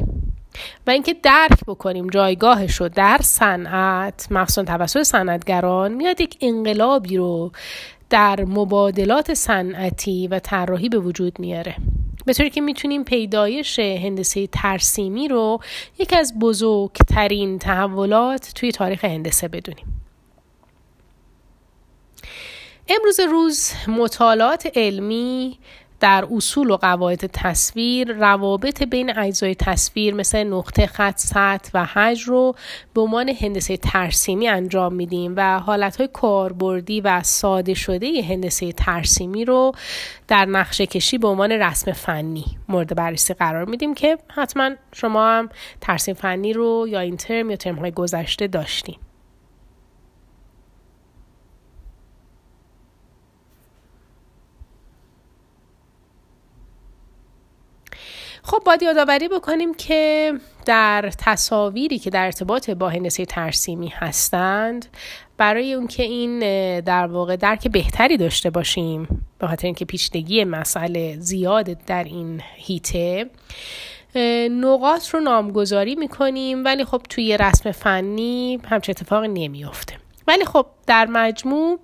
و 0.87 0.91
اینکه 0.91 1.13
درک 1.13 1.65
بکنیم 1.67 2.07
جایگاهش 2.07 2.75
رو 2.75 2.89
در 2.89 3.19
صنعت 3.23 4.27
مخصوصا 4.31 4.63
توسط 4.63 5.03
صنعتگران 5.03 5.93
میاد 5.93 6.21
یک 6.21 6.37
انقلابی 6.41 7.17
رو 7.17 7.51
در 8.09 8.45
مبادلات 8.45 9.33
صنعتی 9.33 10.27
و 10.27 10.39
طراحی 10.39 10.89
به 10.89 10.99
وجود 10.99 11.39
میاره. 11.39 11.75
به 12.25 12.33
طوری 12.33 12.49
که 12.49 12.61
می‌تونیم 12.61 13.03
پیدایش 13.03 13.79
هندسه 13.79 14.47
ترسیمی 14.47 15.27
رو 15.27 15.59
یکی 15.99 16.15
از 16.15 16.39
بزرگترین 16.39 17.59
تحولات 17.59 18.51
توی 18.55 18.71
تاریخ 18.71 19.05
هندسه 19.05 19.47
بدونیم. 19.47 20.01
امروز 22.89 23.19
روز 23.19 23.73
مطالعات 23.87 24.71
علمی 24.75 25.59
در 26.01 26.27
اصول 26.35 26.71
و 26.71 26.77
قواعد 26.77 27.25
تصویر 27.33 28.13
روابط 28.13 28.83
بین 28.83 29.17
اجزای 29.17 29.55
تصویر 29.55 30.13
مثل 30.13 30.43
نقطه 30.43 30.87
خط 30.87 31.17
سطح 31.17 31.69
و 31.73 31.85
حج 31.85 32.21
رو 32.21 32.55
به 32.93 33.01
عنوان 33.01 33.29
هندسه 33.29 33.77
ترسیمی 33.77 34.47
انجام 34.47 34.93
میدیم 34.93 35.33
و 35.37 35.59
حالتهای 35.59 36.09
کاربردی 36.13 37.01
و 37.01 37.23
ساده 37.23 37.73
شده 37.73 38.23
هندسه 38.29 38.71
ترسیمی 38.71 39.45
رو 39.45 39.71
در 40.27 40.45
نقشه 40.45 40.85
کشی 40.85 41.17
به 41.17 41.27
عنوان 41.27 41.51
رسم 41.51 41.91
فنی 41.91 42.45
مورد 42.69 42.95
بررسی 42.95 43.33
قرار 43.33 43.65
میدیم 43.65 43.93
که 43.93 44.17
حتما 44.27 44.71
شما 44.93 45.27
هم 45.27 45.49
ترسیم 45.81 46.13
فنی 46.13 46.53
رو 46.53 46.85
یا 46.89 46.99
این 46.99 47.17
ترم 47.17 47.49
یا 47.49 47.55
ترم 47.55 47.75
های 47.75 47.91
گذشته 47.91 48.47
داشتیم 48.47 48.99
خب 58.43 58.61
باید 58.65 58.83
یادآوری 58.83 59.27
بکنیم 59.27 59.73
که 59.73 60.33
در 60.65 61.11
تصاویری 61.17 61.99
که 61.99 62.09
در 62.09 62.25
ارتباط 62.25 62.69
با 62.69 62.89
هندسه 62.89 63.25
ترسیمی 63.25 63.87
هستند 63.87 64.85
برای 65.37 65.73
اون 65.73 65.87
که 65.87 66.03
این 66.03 66.39
در 66.79 67.07
واقع 67.07 67.35
درک 67.35 67.67
بهتری 67.67 68.17
داشته 68.17 68.49
باشیم 68.49 69.25
به 69.39 69.47
خاطر 69.47 69.67
اینکه 69.67 69.85
پیچیدگی 69.85 70.43
مسئله 70.43 71.17
زیاد 71.19 71.85
در 71.85 72.03
این 72.03 72.41
هیته 72.55 73.29
نقاط 74.51 75.09
رو 75.09 75.19
نامگذاری 75.19 75.95
می‌کنیم 75.95 76.65
ولی 76.65 76.85
خب 76.85 77.01
توی 77.09 77.37
رسم 77.37 77.71
فنی 77.71 78.59
همچه 78.69 78.89
اتفاقی 78.89 79.27
نمیافته. 79.27 79.95
ولی 80.27 80.45
خب 80.45 80.65
در 80.87 81.05
مجموع 81.05 81.79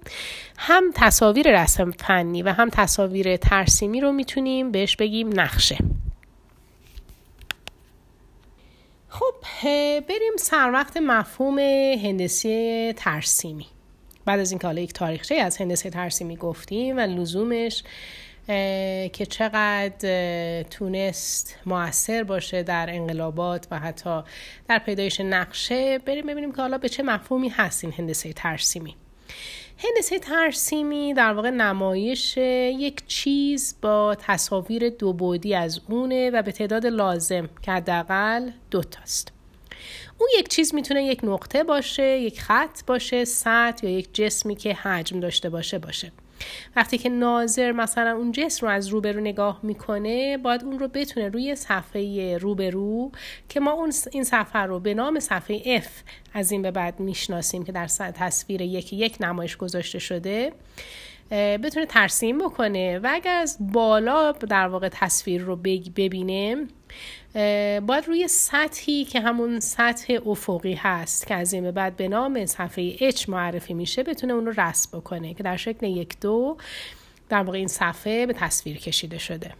هم 0.57 0.83
تصاویر 0.95 1.63
رسم 1.63 1.91
فنی 1.91 2.41
و 2.41 2.49
هم 2.49 2.69
تصاویر 2.69 3.37
ترسیمی 3.37 4.01
رو 4.01 4.11
می‌تونیم 4.11 4.71
بهش 4.71 4.95
بگیم 4.95 5.39
نقشه. 5.39 5.77
خب 9.09 9.33
بریم 9.99 10.33
سر 10.37 10.71
وقت 10.71 10.97
مفهوم 10.97 11.59
هندسی 11.59 12.93
ترسیمی. 12.97 13.67
بعد 14.25 14.39
از 14.39 14.51
اینکه 14.51 14.67
حالا 14.67 14.81
یک 14.81 14.93
تاریخچه 14.93 15.35
از 15.35 15.57
هندسه 15.57 15.89
ترسیمی 15.89 16.35
گفتیم 16.35 16.97
و 16.97 16.99
لزومش 16.99 17.83
که 19.13 19.25
چقدر 19.29 20.63
تونست 20.63 21.55
موثر 21.65 22.23
باشه 22.23 22.63
در 22.63 22.89
انقلابات 22.89 23.67
و 23.71 23.79
حتی 23.79 24.23
در 24.67 24.79
پیدایش 24.79 25.21
نقشه 25.21 25.99
بریم 25.99 26.27
ببینیم 26.27 26.51
که 26.51 26.61
حالا 26.61 26.77
به 26.77 26.89
چه 26.89 27.03
مفهومی 27.03 27.49
هست 27.49 27.83
این 27.83 27.93
هندسه 27.93 28.33
ترسیمی. 28.33 28.95
هندسه 29.79 30.19
ترسیمی 30.19 31.13
در 31.13 31.33
واقع 31.33 31.49
نمایش 31.49 32.37
یک 32.37 33.07
چیز 33.07 33.75
با 33.81 34.15
تصاویر 34.19 34.89
دو 34.89 35.13
بودی 35.13 35.55
از 35.55 35.81
اونه 35.89 36.29
و 36.29 36.41
به 36.41 36.51
تعداد 36.51 36.85
لازم 36.85 37.49
که 37.61 37.71
حداقل 37.71 38.51
دوتاست 38.71 39.31
اون 40.17 40.29
یک 40.39 40.47
چیز 40.47 40.75
می‌تونه 40.75 41.03
یک 41.03 41.19
نقطه 41.23 41.63
باشه 41.63 42.19
یک 42.19 42.41
خط 42.41 42.85
باشه 42.87 43.25
سطح 43.25 43.87
یا 43.87 43.97
یک 43.97 44.13
جسمی 44.13 44.55
که 44.55 44.73
حجم 44.73 45.19
داشته 45.19 45.49
باشه 45.49 45.79
باشه. 45.79 46.11
وقتی 46.75 46.97
که 46.97 47.09
ناظر 47.09 47.71
مثلا 47.71 48.11
اون 48.11 48.31
جسم 48.31 48.65
رو 48.65 48.71
از 48.71 48.87
روبرو 48.87 49.19
نگاه 49.19 49.59
می‌کنه 49.63 50.37
باید 50.37 50.63
اون 50.63 50.79
رو 50.79 50.87
بتونه 50.87 51.29
روی 51.29 51.55
صفحه 51.55 52.37
روبرو 52.37 53.11
که 53.49 53.59
ما 53.59 53.71
اون 53.71 53.93
این 54.11 54.23
صفحه 54.23 54.61
رو 54.61 54.79
به 54.79 54.93
نام 54.93 55.19
صفحه 55.19 55.79
F 55.79 55.87
از 56.33 56.51
این 56.51 56.61
به 56.61 56.71
بعد 56.71 56.99
می‌شناسیم 56.99 57.63
که 57.63 57.71
در 57.71 57.87
تصویر 57.87 58.61
یکی 58.61 58.95
یک 58.95 59.17
نمایش 59.19 59.57
گذاشته 59.57 59.99
شده 59.99 60.53
بتونه 61.31 61.85
ترسیم 61.85 62.37
بکنه. 62.37 62.99
و 62.99 63.09
اگر 63.11 63.35
از 63.35 63.57
بالا 63.59 64.31
در 64.31 64.67
واقع 64.67 64.89
تصویر 64.91 65.41
رو 65.41 65.55
ببینه 65.95 66.67
باید 67.81 68.07
روی 68.07 68.27
سطحی 68.27 69.05
که 69.05 69.19
همون 69.19 69.59
سطح 69.59 70.19
افقی 70.25 70.73
هست 70.73 71.27
که 71.27 71.35
از 71.35 71.53
این 71.53 71.63
به 71.63 71.71
بعد 71.71 71.95
به 71.95 72.07
نام 72.07 72.45
صفحه 72.45 73.11
H 73.11 73.29
معرفی 73.29 73.73
میشه 73.73 74.03
بتونه 74.03 74.33
اون 74.33 74.45
رو 74.45 74.53
رسم 74.57 74.97
بکنه 74.97 75.33
که 75.33 75.43
در 75.43 75.57
شکل 75.57 75.85
یک 75.85 76.19
دو 76.19 76.57
در 77.29 77.43
واقع 77.43 77.57
این 77.57 77.67
صفحه 77.67 78.25
به 78.25 78.33
تصویر 78.33 78.77
کشیده 78.77 79.17
شده. 79.17 79.53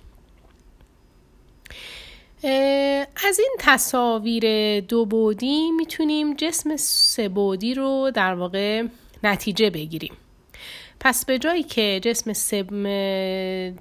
از 3.25 3.39
این 3.39 3.55
تصاویر 3.59 4.79
دو 4.79 5.05
بودی 5.05 5.71
می‌تونیم 5.71 6.33
جسم 6.33 6.75
سه 6.75 7.29
بودی 7.29 7.73
رو 7.73 8.11
در 8.13 8.33
واقع 8.33 8.83
نتیجه 9.23 9.69
بگیریم. 9.69 10.13
پس 10.99 11.25
به 11.25 11.39
جایی 11.39 11.63
که 11.63 11.99
جسم 12.03 12.33
سبم 12.33 12.83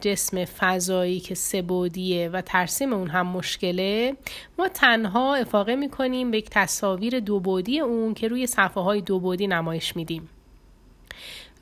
جسم 0.00 0.44
فضایی 0.44 1.20
که 1.20 1.34
سبودیه 1.34 2.28
و 2.28 2.40
ترسیم 2.40 2.92
اون 2.92 3.08
هم 3.08 3.26
مشکله 3.26 4.16
ما 4.58 4.68
تنها 4.68 5.34
افاقه 5.34 5.76
می‌کنیم 5.76 6.30
به 6.30 6.38
یک 6.38 6.50
تصاویر 6.50 7.20
دو 7.20 7.40
بودی 7.40 7.80
اون 7.80 8.14
که 8.14 8.28
روی 8.28 8.46
صفحه 8.46 8.82
های 8.82 9.00
دو 9.00 9.20
بودی 9.20 9.46
نمایش 9.46 9.96
میدیم. 9.96 10.28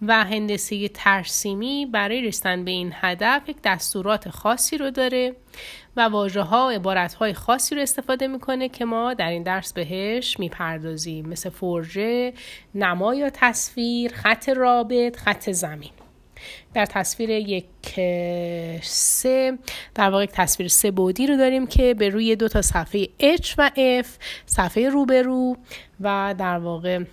و 0.02 0.24
هندسه 0.24 0.88
ترسیمی 0.88 1.86
برای 1.86 2.20
رسیدن 2.20 2.64
به 2.64 2.70
این 2.70 2.92
هدف 2.94 3.48
یک 3.48 3.56
دستورات 3.64 4.28
خاصی 4.28 4.78
رو 4.78 4.90
داره 4.90 5.36
و 5.96 6.00
واژه 6.00 6.42
ها 6.42 6.70
عبارت 6.70 7.14
های 7.14 7.34
خاصی 7.34 7.74
رو 7.74 7.82
استفاده 7.82 8.26
می‌کنه 8.26 8.68
که 8.68 8.84
ما 8.84 9.14
در 9.14 9.30
این 9.30 9.42
درس 9.42 9.72
بهش 9.72 10.38
می‌پردازیم. 10.38 11.28
مثل 11.28 11.50
فرژه، 11.50 12.32
نما 12.74 13.14
یا 13.14 13.30
تصویر، 13.30 14.12
خط 14.14 14.48
رابط، 14.48 15.16
خط 15.16 15.50
زمین. 15.50 15.90
در 16.74 16.86
تصویر 16.86 17.30
یک 17.30 17.64
سه 18.82 19.58
در 19.94 20.10
واقع 20.10 20.26
تصویر 20.26 20.68
سه 20.68 20.90
بودی 20.90 21.26
رو 21.26 21.36
داریم 21.36 21.66
که 21.66 21.94
به 21.94 22.08
روی 22.08 22.36
دو 22.36 22.48
تا 22.48 22.62
صفحه 22.62 23.08
H 23.20 23.54
و 23.58 23.70
F 24.02 24.06
صفحه 24.46 24.88
روبرو 24.88 25.56
و 26.00 26.34
در 26.38 26.58
واقع 26.58 27.04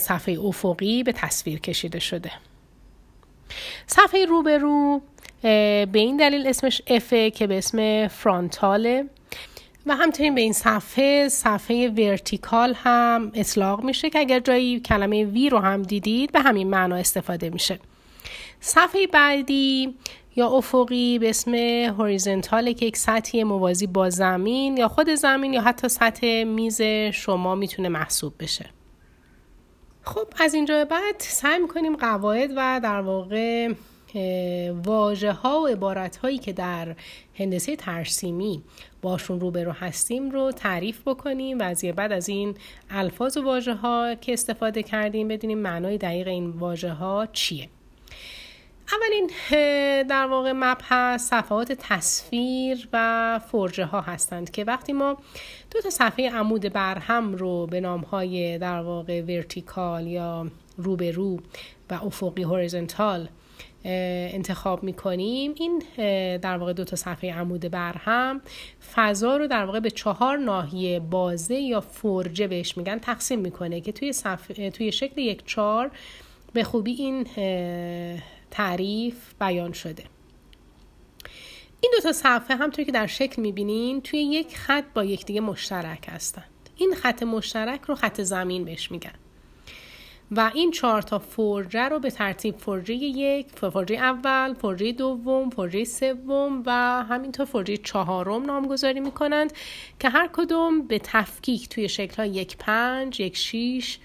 صفحه 0.00 0.38
افقی 0.40 1.02
به 1.02 1.12
تصویر 1.12 1.60
کشیده 1.60 1.98
شده. 1.98 2.32
صفحه 3.86 4.24
روبرو 4.24 5.00
به 5.42 5.88
این 5.94 6.16
دلیل 6.16 6.46
اسمش 6.46 6.82
F 6.86 7.30
که 7.34 7.46
به 7.46 7.58
اسم 7.58 8.08
فرانتاله. 8.08 9.04
و 9.86 9.96
همچنین 9.96 10.34
به 10.34 10.40
این 10.40 10.52
صفحه 10.52 11.28
صفحه 11.28 11.88
ورتیکال 11.88 12.74
هم 12.76 13.32
اطلاق 13.34 13.84
میشه 13.84 14.10
که 14.10 14.18
اگر 14.18 14.40
جایی 14.40 14.80
کلمه 14.80 15.24
وی 15.24 15.48
رو 15.48 15.58
هم 15.58 15.82
دیدید 15.82 16.32
به 16.32 16.40
همین 16.40 16.70
معنا 16.70 16.96
استفاده 16.96 17.50
میشه. 17.50 17.78
صفحه 18.60 19.06
بعدی 19.06 19.94
یا 20.36 20.48
افقی 20.48 21.18
به 21.18 21.30
اسم 21.30 21.54
هوریزنتال 21.98 22.72
که 22.72 22.86
یک 22.86 22.96
سطحی 22.96 23.44
موازی 23.44 23.86
با 23.86 24.10
زمین 24.10 24.76
یا 24.76 24.88
خود 24.88 25.14
زمین 25.14 25.52
یا 25.52 25.60
حتی 25.60 25.88
سطح 25.88 26.44
میز 26.44 26.82
شما 27.12 27.54
می‌تونه 27.54 27.88
محسوب 27.88 28.34
بشه. 28.40 28.66
خب 30.02 30.26
از 30.40 30.54
اینجا 30.54 30.84
بعد 30.84 31.14
سعی 31.18 31.58
می‌کنیم 31.58 31.96
قواعد 31.96 32.50
و 32.56 32.80
در 32.82 33.00
واقع 33.00 33.72
واجه 34.84 35.32
ها 35.32 35.60
و 35.60 35.66
عبارت 35.66 36.16
هایی 36.16 36.38
که 36.38 36.52
در 36.52 36.96
هندسه 37.34 37.76
ترسیمی 37.76 38.62
باشون 39.02 39.40
روبرو 39.40 39.72
هستیم 39.72 40.30
رو 40.30 40.52
تعریف 40.52 41.00
بکنیم 41.06 41.58
و 41.58 41.62
از 41.62 41.84
بعد 41.84 42.12
از 42.12 42.28
این 42.28 42.56
الفاظ 42.90 43.36
و 43.36 43.42
واجه 43.44 43.74
ها 43.74 44.14
که 44.14 44.32
استفاده 44.32 44.82
کردیم 44.82 45.28
بدونیم 45.28 45.58
معنای 45.58 45.98
دقیق 45.98 46.28
این 46.28 46.50
واژه 46.50 46.92
ها 46.92 47.26
چیه. 47.32 47.68
اولین 48.92 49.30
در 50.02 50.26
واقع 50.26 50.52
مبحث 50.56 51.28
صفحات 51.28 51.72
تصویر 51.72 52.88
و 52.92 53.40
فرجه 53.52 53.84
ها 53.84 54.00
هستند 54.00 54.50
که 54.50 54.64
وقتی 54.64 54.92
ما 54.92 55.16
دو 55.70 55.80
تا 55.80 55.90
صفحه 55.90 56.30
عمود 56.30 56.72
برهم 56.72 57.34
رو 57.34 57.66
به 57.66 57.80
نام 57.80 58.00
های 58.00 58.58
در 58.58 58.80
واقع 58.80 59.22
ورتیکال 59.22 60.06
یا 60.06 60.46
روبرو 60.76 61.40
و 61.90 61.94
افقی 61.94 62.42
هوریزنتال 62.42 63.28
انتخاب 63.84 64.82
می‌کنیم. 64.82 65.54
این 65.56 65.82
در 66.38 66.56
واقع 66.56 66.72
دو 66.72 66.84
تا 66.84 66.96
صفحه 66.96 67.34
عمود 67.34 67.60
برهم 67.60 68.40
فضا 68.94 69.36
رو 69.36 69.46
در 69.46 69.64
واقع 69.64 69.80
به 69.80 69.90
چهار 69.90 70.36
ناحیه 70.36 71.00
بازه 71.00 71.54
یا 71.54 71.80
فرجه 71.80 72.46
بهش 72.46 72.76
میگن 72.76 72.98
تقسیم 72.98 73.38
می‌کنه 73.38 73.80
که 73.80 73.92
توی, 73.92 74.12
صفحه، 74.12 74.70
توی 74.70 74.92
شکل 74.92 75.20
یک 75.20 75.46
چهار 75.46 75.90
به 76.52 76.64
خوبی 76.64 76.92
این 76.92 77.26
تعریف 78.50 79.16
بیان 79.40 79.72
شده. 79.72 80.04
این 81.80 81.92
دو 81.96 82.02
تا 82.02 82.12
صفحه 82.12 82.56
همطور 82.56 82.84
که 82.84 82.92
در 82.92 83.06
شکل 83.06 83.42
می‌بینین 83.42 84.00
توی 84.00 84.18
یک 84.20 84.56
خط 84.56 84.84
با 84.94 85.04
یکدیگه 85.04 85.40
مشترک 85.40 86.06
هستند. 86.08 86.44
این 86.76 86.94
خط 86.94 87.22
مشترک 87.22 87.80
رو 87.80 87.94
خط 87.94 88.20
زمین 88.20 88.64
بهش 88.64 88.90
میگن. 88.90 89.12
و 90.36 90.50
این 90.54 90.70
چهار 90.70 91.02
تا 91.02 91.18
فرجه 91.18 91.88
رو 91.88 91.98
به 91.98 92.10
ترتیب 92.10 92.56
فرجه 92.56 92.94
یک، 92.94 93.46
فرجه 93.46 93.96
اول، 93.96 94.54
فرجه 94.54 94.92
دوم، 94.92 95.50
فرجه 95.50 95.84
سوم 95.84 96.62
و 96.66 96.70
همینطور 97.08 97.46
فرجه 97.46 97.76
چهارم 97.76 98.42
نامگذاری 98.42 99.00
می‌کنند 99.00 99.52
که 100.00 100.08
هر 100.08 100.30
کدوم 100.32 100.82
به 100.82 100.98
تفکیک 100.98 101.68
توی 101.68 101.88
شکل 101.88 102.16
ها 102.16 102.26
یک 102.26 102.56
پنج، 102.56 103.20
یک 103.20 103.36
شیش، 103.36 103.98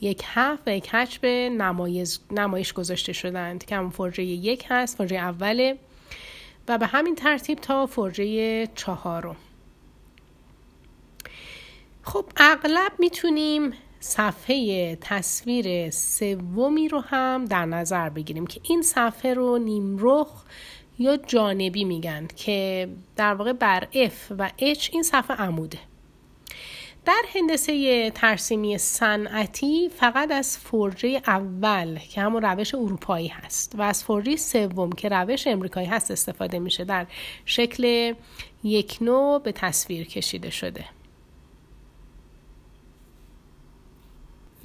یک 0.00 0.22
هفت 0.24 0.62
و 0.66 0.76
یک 0.76 0.88
هشت 0.92 1.20
به 1.20 1.48
نمایش, 1.48 2.18
نمایش 2.30 2.72
گذاشته 2.72 3.12
شدند 3.12 3.64
که 3.64 3.76
هم 3.76 3.90
فرجه 3.90 4.22
یک 4.22 4.66
هست 4.68 4.96
فرجه 4.96 5.16
اوله 5.16 5.78
و 6.68 6.78
به 6.78 6.86
همین 6.86 7.14
ترتیب 7.14 7.58
تا 7.58 7.86
فرجه 7.86 8.66
چهارم. 8.66 9.36
خب 12.02 12.24
اغلب 12.36 12.92
می‌تونیم 12.98 13.72
صفحه 14.04 14.96
تصویر 15.00 15.90
سومی 15.90 16.88
رو 16.88 17.00
هم 17.00 17.44
در 17.44 17.64
نظر 17.64 18.08
بگیریم 18.08 18.46
که 18.46 18.60
این 18.62 18.82
صفحه 18.82 19.34
رو 19.34 19.58
نیمرخ 19.58 20.28
یا 20.98 21.16
جانبی 21.16 21.84
میگن 21.84 22.28
که 22.36 22.88
در 23.16 23.34
واقع 23.34 23.52
بر 23.52 23.88
F 23.92 24.32
و 24.38 24.50
H 24.58 24.88
این 24.92 25.02
صفحه 25.02 25.36
عموده. 25.36 25.78
در 27.04 27.22
هندسه 27.34 28.10
ترسیمی 28.10 28.78
صنعتی 28.78 29.88
فقط 29.88 30.30
از 30.30 30.58
فرجه 30.58 31.22
اول 31.26 31.98
که 31.98 32.20
همون 32.20 32.42
روش 32.42 32.74
اروپایی 32.74 33.28
هست 33.28 33.74
و 33.78 33.82
از 33.82 34.04
فرجه 34.04 34.36
سوم 34.36 34.92
که 34.92 35.08
روش 35.08 35.46
امریکایی 35.46 35.86
هست 35.86 36.10
استفاده 36.10 36.58
میشه 36.58 36.84
در 36.84 37.06
شکل 37.44 38.14
یک 38.64 38.98
نوع 39.00 39.38
به 39.38 39.52
تصویر 39.52 40.06
کشیده 40.06 40.50
شده. 40.50 40.84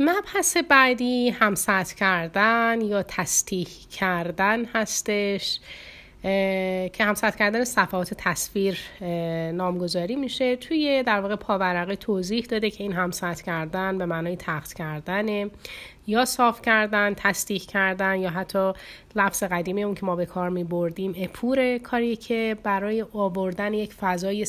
مبحث 0.02 0.58
بعدی 0.58 1.30
همسط 1.30 1.94
کردن 1.94 2.82
یا 2.82 3.04
تصدیح 3.04 3.68
کردن 3.92 4.66
هستش 4.66 5.60
که 6.94 7.00
همسط 7.00 7.36
کردن 7.36 7.64
صفحات 7.64 8.14
تصویر 8.18 8.80
نامگذاری 9.52 10.16
میشه. 10.16 10.56
توی 10.56 11.04
در 11.04 11.20
واقع 11.20 11.36
پاورقه 11.36 11.96
توضیح 11.96 12.46
داده 12.46 12.70
که 12.70 12.84
این 12.84 12.94
همسط 12.94 13.42
کردن 13.42 13.98
به 13.98 14.06
معنای 14.06 14.36
تخت 14.36 14.74
کردن 14.74 15.52
یا 16.08 16.26
صاف 16.26 16.62
کردن 16.62 17.14
تصدیح 17.14 17.62
کردن 17.62 18.20
یا 18.20 18.30
حتی 18.30 18.74
لفظ 19.16 19.44
قدیمی 19.44 19.84
اون 19.84 19.96
که 19.96 20.06
ما 20.06 20.16
به 20.16 20.26
کار 20.26 20.50
می 20.50 20.64
بردیم 20.64 21.14
اپور 21.18 21.78
کاری 21.78 22.16
که 22.16 22.58
برای 22.64 23.06
آوردن 23.14 23.74
یک 23.74 23.94
فضای 23.94 24.46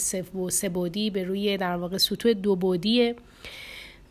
سبودی 0.50 1.10
به 1.10 1.24
روی 1.24 1.56
در 1.56 1.76
واقع 1.76 1.98
سطوح 1.98 2.32
دو 2.32 2.56
بودیه. 2.56 3.16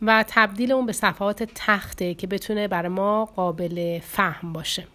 و 0.02 0.24
تبدیل 0.28 0.72
اون 0.72 0.86
به 0.86 0.92
صفحات 0.92 1.42
تخته 1.54 2.14
که 2.14 2.26
بتونه 2.26 2.68
برای 2.68 2.88
ما 2.88 3.24
قابل 3.24 3.98
فهم 3.98 4.52
باشه. 4.52 4.86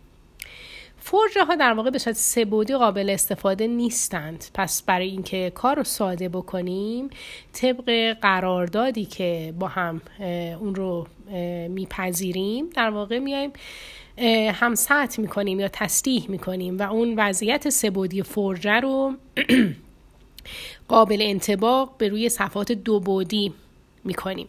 فرجه 1.00 1.44
ها 1.44 1.56
در 1.56 1.74
واقع 1.74 1.90
به 1.90 1.98
صورت 1.98 2.16
سبودی 2.16 2.76
قابل 2.76 3.10
استفاده 3.10 3.68
نیستند. 3.68 4.46
پس 4.54 4.84
برای 4.84 5.08
اینکه 5.08 5.52
کار 5.56 5.76
رو 5.76 5.84
ساده 5.84 6.30
بکنیم 6.30 7.10
طبق 7.54 8.18
قراردادی 8.22 9.06
که 9.06 9.54
با 9.60 9.68
هم 9.68 10.02
اون 10.60 10.76
رو 10.76 11.08
میپذیریم 11.70 12.70
در 12.70 12.90
واقع 12.90 13.20
میایم 13.20 13.54
هم 14.54 14.76
سطح 14.76 15.22
می‌کنیم 15.22 15.60
یا 15.60 15.68
تصدیح 15.68 16.26
می‌کنیم 16.30 16.78
و 16.78 16.92
اون 16.92 17.14
وضعیت 17.18 17.70
سبودی 17.70 18.24
فرجه 18.24 18.80
رو 18.80 19.14
قابل 20.88 21.18
انتباق 21.22 21.96
به 21.98 22.08
روی 22.10 22.30
صفحات 22.30 22.72
دو 22.72 23.00
بودی 23.00 23.54
می‌کنیم. 24.04 24.48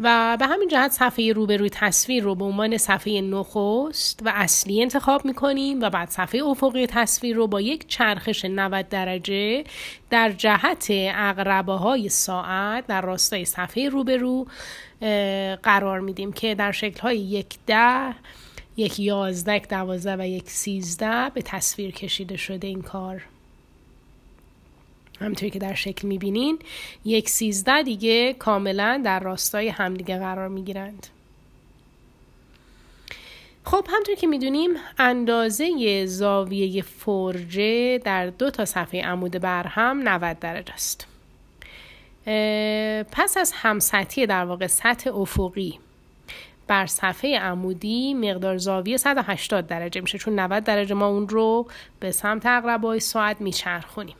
و 0.00 0.36
به 0.40 0.46
همین 0.46 0.68
جهت 0.68 0.90
صفحه 0.92 1.32
روبروی 1.32 1.70
تصویر 1.70 2.24
رو 2.24 2.34
به 2.34 2.44
عنوان 2.44 2.78
صفحه 2.78 3.20
نخست 3.20 4.20
و 4.24 4.32
اصلی 4.34 4.82
انتخاب 4.82 5.24
می‌کنیم 5.24 5.80
و 5.80 5.90
بعد 5.90 6.10
صفحه 6.10 6.42
افقی 6.42 6.86
تصویر 6.86 7.36
رو 7.36 7.46
با 7.46 7.60
یک 7.60 7.88
چرخش 7.88 8.44
90 8.44 8.88
درجه 8.88 9.64
در 10.10 10.32
جهت 10.32 10.86
اقربه 10.90 11.72
های 11.72 12.08
ساعت 12.08 12.86
در 12.86 13.00
راستای 13.00 13.44
صفحه 13.44 13.88
روبرو 13.88 14.46
قرار 15.62 16.00
میدیم 16.00 16.32
که 16.32 16.54
در 16.54 16.72
شکل 16.72 17.00
های 17.00 17.18
یک 17.18 17.54
ده 17.66 18.14
یک 18.76 19.00
یازده 19.00 19.58
دوازده 19.58 20.16
و 20.16 20.28
یک 20.28 20.50
سیزده 20.50 21.30
به 21.34 21.42
تصویر 21.42 21.90
کشیده 21.90 22.36
شده 22.36 22.66
این 22.66 22.82
کار. 22.82 23.22
همطوری 25.22 25.50
که 25.50 25.58
در 25.58 25.74
شکل 25.74 26.08
می‌بینین 26.08 26.58
یک 27.04 27.28
سیزده 27.28 27.82
دیگه 27.82 28.32
کاملا 28.32 29.02
در 29.04 29.20
راستای 29.20 29.68
همدیگه 29.68 30.18
قرار 30.18 30.48
می‌گیرند. 30.48 31.06
خب 33.64 33.86
همطور 33.90 34.14
که 34.14 34.26
می‌دونیم 34.26 34.70
اندازه 34.98 36.06
زاویه 36.06 36.82
فرجه 36.82 37.98
در 37.98 38.26
دو 38.26 38.50
تا 38.50 38.64
صفحه 38.64 39.02
عمود 39.02 39.32
برهم 39.32 40.08
90 40.08 40.38
درجه 40.38 40.72
است. 40.74 41.06
پس 43.12 43.36
از 43.36 43.52
همسطی 43.52 44.26
در 44.26 44.44
واقع 44.44 44.66
سطح 44.66 45.16
افقی 45.16 45.78
بر 46.66 46.86
صفحه 46.86 47.38
عمودی 47.38 48.14
مقدار 48.14 48.56
زاویه 48.56 48.96
180 48.96 49.66
درجه 49.66 50.00
میشه 50.00 50.18
چون 50.18 50.38
90 50.38 50.64
درجه 50.64 50.94
ما 50.94 51.06
اون 51.06 51.28
رو 51.28 51.66
به 52.00 52.10
سمت 52.10 52.46
اقربای 52.46 53.00
ساعت 53.00 53.40
میچرخونیم. 53.40 54.16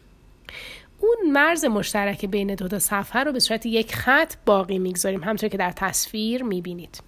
اون 1.03 1.33
مرز 1.33 1.65
مشترک 1.65 2.25
بین 2.25 2.55
دو 2.55 2.69
تا 2.69 2.79
صفحه 2.79 3.23
رو 3.25 3.33
به 3.33 3.41
صورت 3.41 3.67
یک 3.67 3.95
خط 3.95 4.35
باقی 4.47 4.79
می‌گذاریم. 4.79 5.25
همطور 5.25 5.49
که 5.49 5.57
در 5.57 5.71
تصویر 5.71 6.43
می‌بینید. 6.43 7.03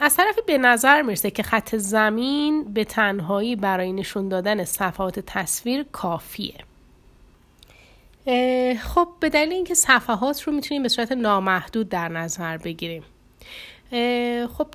از 0.00 0.16
طرفی 0.16 0.40
به 0.46 0.58
نظر 0.58 1.02
می‌رسه 1.02 1.30
که 1.30 1.42
خط 1.42 1.76
زمین 1.76 2.64
به 2.64 2.84
تنهایی 2.84 3.56
برای 3.56 3.92
نشون 3.92 4.28
دادن 4.28 4.64
صفحات 4.64 5.20
تصویر 5.20 5.86
کافیه. 5.92 6.54
خب 8.80 9.08
به 9.20 9.28
دلیل 9.28 9.52
اینکه 9.52 9.74
صفحات 9.74 10.42
رو 10.42 10.52
می‌تونیم 10.52 10.82
به 10.82 10.88
صورت 10.88 11.12
نامحدود 11.12 11.88
در 11.88 12.08
نظر 12.08 12.56
بگیریم. 12.56 13.02
خب 14.46 14.66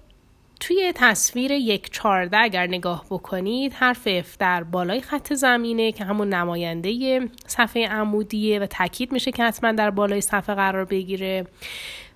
توی 0.59 0.93
تصویر 0.95 1.51
یک 1.51 1.91
چارده 1.91 2.37
اگر 2.37 2.67
نگاه 2.67 3.05
بکنید 3.09 3.73
حرف 3.73 4.21
F 4.21 4.27
در 4.39 4.63
بالای 4.63 5.01
خط 5.01 5.33
زمینه 5.33 5.91
که 5.91 6.03
همون 6.03 6.29
نماینده 6.29 7.21
صفحه 7.47 7.87
عمودیه 7.87 8.59
و 8.59 8.65
تاکید 8.65 9.11
میشه 9.11 9.31
که 9.31 9.43
حتما 9.43 9.71
در 9.71 9.89
بالای 9.89 10.21
صفحه 10.21 10.55
قرار 10.55 10.85
بگیره. 10.85 11.47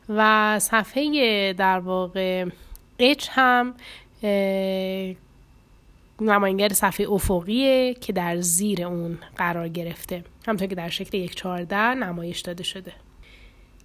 و 0.09 0.59
صفحه 0.59 1.53
در 1.53 1.79
واقع 1.79 2.45
H 2.99 3.27
هم 3.29 3.73
نماینگر 6.21 6.69
صفحه 6.69 7.09
افقیه 7.09 7.93
که 7.93 8.13
در 8.13 8.41
زیر 8.41 8.83
اون 8.83 9.17
قرار 9.37 9.67
گرفته. 9.67 10.23
همطور 10.47 10.67
که 10.67 10.75
در 10.75 10.89
شکل 10.89 11.17
یک 11.17 11.35
چارده 11.35 11.93
نمایش 11.93 12.39
داده 12.39 12.63
شده. 12.63 12.93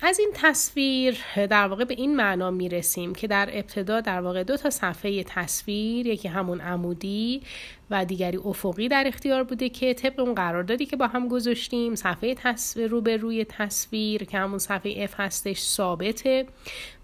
از 0.01 0.19
این 0.19 0.31
تصویر 0.35 1.19
در 1.35 1.69
واقع 1.69 1.85
به 1.85 1.95
این 1.95 2.17
معنا 2.17 2.51
می 2.51 2.69
رسیم 2.69 3.15
که 3.15 3.27
در 3.27 3.49
ابتدا 3.53 4.01
در 4.01 4.21
واقع 4.21 4.45
دو 4.45 4.57
تا 4.57 4.71
صفحه 4.71 5.25
تصویر 5.25 6.07
یکی 6.07 6.29
همون 6.29 6.61
عمودی 6.61 7.43
و 7.91 8.05
دیگری 8.05 8.37
افقی 8.37 8.89
در 8.89 9.05
اختیار 9.07 9.45
بوده 9.45 9.69
که 9.69 9.95
طبق 9.95 10.21
اون 10.21 10.35
قراردادی 10.35 10.87
که 10.87 10.97
با 10.97 11.07
هم 11.07 11.29
گذاشتیم 11.29 11.95
صفحه 11.95 12.35
تصویر 12.35 12.87
رو 12.87 13.01
به 13.01 13.17
روی 13.17 13.45
تصویر 13.45 14.25
که 14.25 14.39
همون 14.39 14.59
صفحه 14.59 15.07
F 15.07 15.11
هستش 15.17 15.61
ثابته 15.61 16.47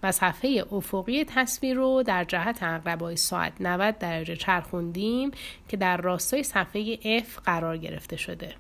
و 0.03 0.13
صفحه 0.13 0.65
افقی 0.73 1.25
تصویر 1.25 1.77
رو 1.77 2.03
در 2.07 2.25
جهت 2.25 2.63
اقربای 2.63 3.17
ساعت 3.17 3.53
90 3.61 3.99
درجه 3.99 4.37
چرخوندیم 4.37 5.31
که 5.69 5.77
در 5.77 5.97
راستای 5.97 6.43
صفحه 6.43 6.97
F 7.21 7.41
قرار 7.45 7.77
گرفته 7.77 8.17
شده. 8.17 8.55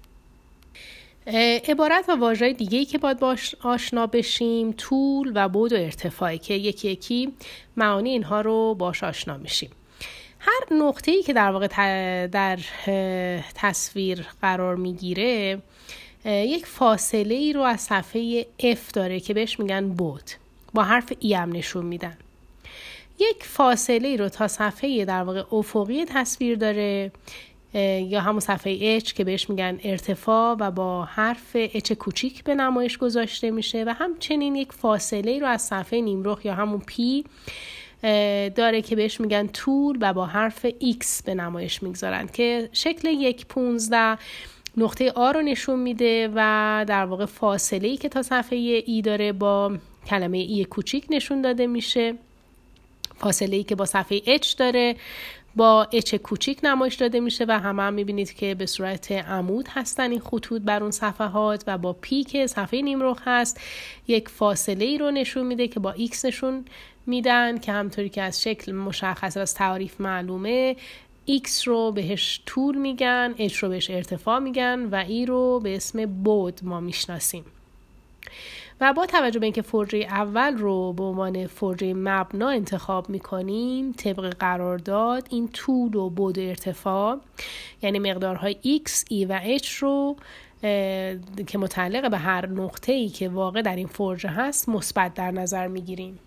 عبارت 1.68 2.04
و 2.08 2.12
واژه 2.12 2.52
دیگه 2.52 2.78
ای 2.78 2.84
که 2.84 2.98
باید 2.98 3.18
باش 3.18 3.54
آشنا 3.62 4.06
بشیم 4.06 4.72
طول 4.72 5.32
و 5.34 5.48
بود 5.48 5.72
و 5.72 5.76
ارتفاعی 5.76 6.38
که 6.38 6.54
یکی 6.54 6.90
یکی 6.90 7.32
معانی 7.76 8.10
اینها 8.10 8.40
رو 8.40 8.74
باش 8.74 9.04
آشنا 9.04 9.36
میشیم. 9.36 9.70
هر 10.38 10.60
نقطه 10.70 11.12
ای 11.12 11.22
که 11.22 11.32
در 11.32 11.50
واقع 11.50 11.66
در 12.26 12.58
تصویر 13.54 14.26
قرار 14.42 14.76
می‌گیره 14.76 15.58
یک 16.24 16.66
فاصله 16.66 17.34
ای 17.34 17.52
رو 17.52 17.60
از 17.60 17.80
صفحه 17.80 18.46
F 18.60 18.92
داره 18.92 19.20
که 19.20 19.34
بهش 19.34 19.60
میگن 19.60 19.88
بود. 19.88 20.30
با 20.74 20.82
حرف 20.82 21.12
ای 21.20 21.34
هم 21.34 21.52
نشون 21.52 21.86
میدن. 21.86 22.16
یک 23.18 23.44
فاصله 23.44 24.08
ای 24.08 24.16
رو 24.16 24.28
تا 24.28 24.48
صفحه 24.48 25.04
در 25.04 25.22
واقع 25.22 25.44
افقی 25.52 26.04
تصویر 26.04 26.58
داره. 26.58 27.12
یا 27.74 28.20
همون 28.20 28.40
صفحه 28.40 29.00
H 29.00 29.12
که 29.12 29.24
بهش 29.24 29.50
میگن 29.50 29.78
ارتفاع 29.84 30.56
و 30.60 30.70
با 30.70 31.04
حرف 31.04 31.66
H 31.66 31.92
کوچیک 31.92 32.44
به 32.44 32.54
نمایش 32.54 32.98
گذاشته 32.98 33.50
میشه 33.50 33.84
و 33.86 33.94
همچنین 33.98 34.54
یک 34.54 34.72
فاصله 34.72 35.38
رو 35.38 35.46
از 35.46 35.62
صفحه 35.62 36.00
نیمرخ 36.00 36.44
یا 36.44 36.54
همون 36.54 36.80
P 36.80 37.24
داره 38.54 38.82
که 38.82 38.96
بهش 38.96 39.20
میگن 39.20 39.46
طول 39.46 39.98
و 40.00 40.12
با 40.12 40.26
حرف 40.26 40.66
X 40.68 41.22
به 41.24 41.34
نمایش 41.34 41.82
می‌گذارن 41.82 42.26
که 42.26 42.68
شکل 42.72 43.08
یک 43.08 43.46
پونزده 43.46 44.18
نقطه 44.76 45.10
آ 45.10 45.30
رو 45.30 45.42
نشون 45.42 45.78
میده 45.78 46.28
و 46.34 46.84
در 46.88 47.04
واقع 47.04 47.26
فاصله 47.26 47.88
ای 47.88 47.96
که 47.96 48.08
تا 48.08 48.22
صفحه 48.22 48.58
ای 48.58 49.02
داره 49.02 49.32
با 49.32 49.76
کلمه 50.06 50.38
ای 50.38 50.64
کوچیک 50.64 51.06
نشون 51.10 51.42
داده 51.42 51.66
میشه. 51.66 52.14
فاصله 53.16 53.56
ای 53.56 53.62
که 53.62 53.74
با 53.74 53.86
صفحه 53.86 54.38
H 54.38 54.54
داره 54.54 54.96
با 55.56 55.88
اچ 55.92 56.14
کوچیک 56.14 56.60
نمایش 56.62 56.94
داده 56.94 57.20
میشه 57.20 57.44
و 57.48 57.58
همه 57.58 57.82
هم 57.82 57.94
می‌بینید 57.94 58.32
که 58.32 58.54
به 58.54 58.66
صورت 58.66 59.12
عمود 59.12 59.68
هستن 59.68 60.10
این 60.10 60.20
خطوط 60.20 60.62
بر 60.62 60.82
اون 60.82 60.90
صفحات 60.90 61.64
و 61.66 61.78
با 61.78 61.92
P 61.92 62.24
که 62.24 62.46
صفحه 62.46 62.82
نیمرخ 62.82 63.22
هست. 63.24 63.60
یک 64.08 64.28
فاصله 64.28 64.84
ای 64.84 64.98
رو 64.98 65.10
نشون 65.10 65.46
میده 65.46 65.68
که 65.68 65.80
با 65.80 65.92
X 65.92 66.24
نشون 66.24 66.64
میدن 67.06 67.58
که 67.58 67.72
همونطوری 67.72 68.08
که 68.08 68.22
از 68.22 68.42
شکل 68.42 68.72
مشخص 68.72 69.36
از 69.36 69.54
تعریف 69.54 70.00
معلومه 70.00 70.76
X 71.28 71.62
رو 71.64 71.92
بهش 71.92 72.40
طول 72.46 72.76
میگن 72.78 73.34
H 73.48 73.56
رو 73.56 73.68
بهش 73.68 73.90
ارتفاع 73.90 74.38
میگن 74.38 74.88
و 74.90 74.94
Y 74.94 75.26
رو 75.26 75.60
به 75.60 75.76
اسم 75.76 76.06
بعد 76.06 76.60
ما 76.62 76.80
می‌شناسیم. 76.80 77.44
و 78.82 78.92
با 78.92 79.06
توجه 79.06 79.38
به 79.38 79.46
اینکه 79.46 79.62
فرجه 79.62 79.98
اول 79.98 80.56
رو 80.56 80.92
به 80.92 81.04
عنوان 81.04 81.46
فرجه 81.46 81.94
مبنا 81.94 82.48
انتخاب 82.48 83.10
می‌کنیم 83.10 83.92
طبق 83.92 84.34
قرارداد 84.38 85.26
این 85.30 85.48
طول 85.48 85.94
و 85.94 86.10
بود 86.10 86.38
ارتفاع 86.38 87.20
یعنی 87.82 87.98
مقدارهای 87.98 88.80
x, 88.86 88.90
e 88.90 89.26
و 89.28 89.40
h 89.58 89.66
رو 89.66 90.16
که 91.46 91.58
متعلق 91.58 92.10
به 92.10 92.18
هر 92.18 92.46
نقطه 92.46 92.92
ای 92.92 93.08
که 93.08 93.28
واقع 93.28 93.62
در 93.62 93.76
این 93.76 93.86
فرجه 93.86 94.28
هست 94.28 94.68
مثبت 94.68 95.14
در 95.14 95.30
نظر 95.30 95.66
می‌گیریم. 95.68 96.18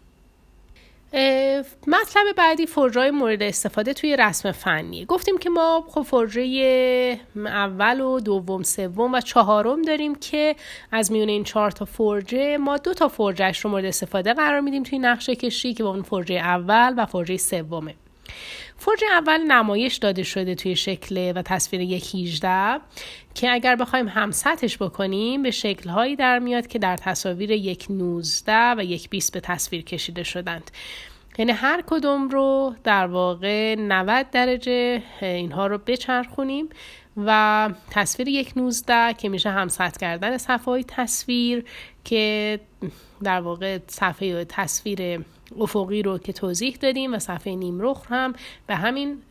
مطلب 1.87 2.35
بعدی 2.37 2.65
فرجای 2.65 3.11
مورد 3.11 3.43
استفاده 3.43 3.93
توی 3.93 4.15
رسم 4.15 4.51
فنی 4.51 5.05
گفتیم 5.05 5.37
که 5.37 5.49
ما 5.49 5.85
خب 5.87 6.01
فرجه 6.01 7.19
اول 7.35 8.01
و 8.01 8.19
دوم 8.19 8.63
سوم 8.63 9.13
و 9.13 9.21
چهارم 9.21 9.81
داریم 9.81 10.15
که 10.15 10.55
از 10.91 11.11
میون 11.11 11.29
این 11.29 11.43
چهار 11.43 11.71
تا 11.71 11.85
فرجه 11.85 12.57
ما 12.57 12.77
دو 12.77 12.93
تا 12.93 13.07
فرجهش 13.07 13.59
رو 13.59 13.69
مورد 13.69 13.85
استفاده 13.85 14.33
قرار 14.33 14.59
میدیم 14.59 14.83
توی 14.83 14.99
نقشه 14.99 15.35
کشی 15.35 15.73
که 15.73 15.83
با 15.83 15.89
اون 15.89 16.01
فرجه 16.01 16.35
اول 16.35 16.93
و 16.97 17.05
فرجه 17.05 17.37
سومه. 17.37 17.95
فرجه 18.77 19.07
اول 19.11 19.37
نمایش 19.37 19.95
داده 19.95 20.23
شده 20.23 20.55
توی 20.55 20.75
شکل 20.75 21.33
و 21.35 21.41
تصویر 21.41 21.81
یک 21.81 22.15
18 22.15 22.81
که 23.33 23.51
اگر 23.51 23.75
بخوایم 23.75 24.07
همسطش 24.07 24.77
بکنیم 24.77 25.43
به 25.43 25.51
شکلهایی 25.51 26.15
در 26.15 26.39
میاد 26.39 26.67
که 26.67 26.79
در 26.79 26.97
تصاویر 26.97 27.51
یک 27.51 27.85
19 27.89 28.75
و 28.77 28.83
یک 28.83 29.09
20 29.09 29.33
به 29.33 29.39
تصویر 29.39 29.83
کشیده 29.83 30.23
شدند. 30.23 30.71
یعنی 31.37 31.51
هر 31.51 31.83
کدوم 31.87 32.29
رو 32.29 32.75
در 32.83 33.07
واقع 33.07 33.75
90 33.75 34.29
درجه 34.31 35.03
اینها 35.21 35.67
رو 35.67 35.77
بچرخونیم 35.77 36.69
و 37.17 37.69
تصویر 37.91 38.27
یک 38.27 38.53
19 38.55 39.13
که 39.13 39.29
میشه 39.29 39.49
همسط 39.49 39.97
کردن 39.97 40.37
صفحه 40.37 40.65
های 40.65 40.83
تصویر 40.83 41.65
که 42.03 42.59
در 43.23 43.41
واقع 43.41 43.79
صفحه 43.87 44.45
تصویر 44.45 45.19
افقی 45.59 46.01
رو 46.01 46.17
که 46.17 46.33
توضیح 46.33 46.77
دادیم 46.81 47.13
و 47.13 47.19
صفحه 47.19 47.55
نیمرخ 47.55 48.11
هم 48.11 48.33
به 48.67 48.75
همین 48.75 49.21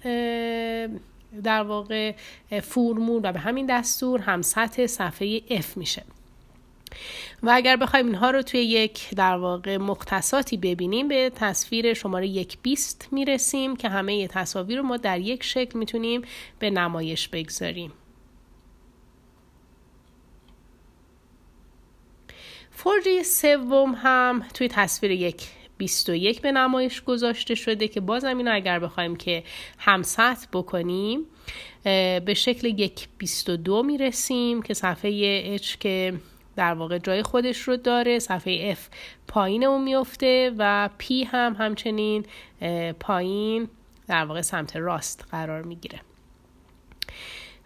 در 1.42 1.62
واقع 1.62 2.14
فرمول 2.62 3.20
و 3.24 3.32
به 3.32 3.38
همین 3.38 3.66
دستور 3.66 4.20
هم 4.20 4.42
سطح 4.42 4.86
صفحه 4.86 5.40
F 5.40 5.76
میشه. 5.76 6.04
و 7.42 7.50
اگر 7.54 7.76
بخوایم 7.76 8.06
اینها 8.06 8.30
رو 8.30 8.42
توی 8.42 8.60
یک 8.60 9.14
در 9.16 9.36
واقع 9.36 9.76
مختصاتی 9.76 10.56
ببینیم 10.56 11.08
به 11.08 11.32
تصویر 11.34 11.94
شماره 11.94 12.26
یک 12.26 12.58
بیست 12.62 13.08
می‌رسیم 13.12 13.76
که 13.76 13.88
همه 13.88 14.28
تصاویر 14.28 14.78
رو 14.78 14.84
ما 14.84 14.96
در 14.96 15.20
یک 15.20 15.42
شکل 15.44 15.78
می‌تونیم 15.78 16.22
به 16.58 16.70
نمایش 16.70 17.28
بگذاریم. 17.28 17.92
فرجه 22.70 23.22
سوم 23.22 23.94
هم 23.94 24.42
توی 24.54 24.68
تصویر 24.68 25.12
یک 25.12 25.48
21 25.78 26.40
به 26.40 26.52
نمایش 26.52 27.02
گذاشته 27.02 27.54
شده 27.54 27.88
که 27.88 28.00
بازم 28.00 28.38
اینو 28.38 28.50
اگر 28.54 28.78
بخوایم 28.78 29.16
که 29.16 29.44
همسط 29.78 30.38
بکنیم 30.52 31.20
به 32.24 32.34
شکل 32.36 32.66
یک 32.66 33.08
22 33.18 33.82
می‌رسیم 33.82 34.62
که 34.62 34.74
صفحه 34.74 35.56
H 35.58 35.76
که 35.80 36.14
در 36.56 36.74
واقع 36.74 36.98
جای 36.98 37.22
خودش 37.22 37.58
رو 37.58 37.76
داره 37.76 38.18
صفحه 38.18 38.74
F 38.74 38.78
پایین 39.28 39.64
اون 39.64 39.84
میفته 39.84 40.52
و 40.58 40.90
P 41.00 41.26
هم 41.26 41.56
همچنین 41.58 42.26
پایین 43.00 43.68
در 44.08 44.24
واقع 44.24 44.40
سمت 44.40 44.76
راست 44.76 45.24
قرار 45.30 45.62
می‌گیره. 45.62 46.00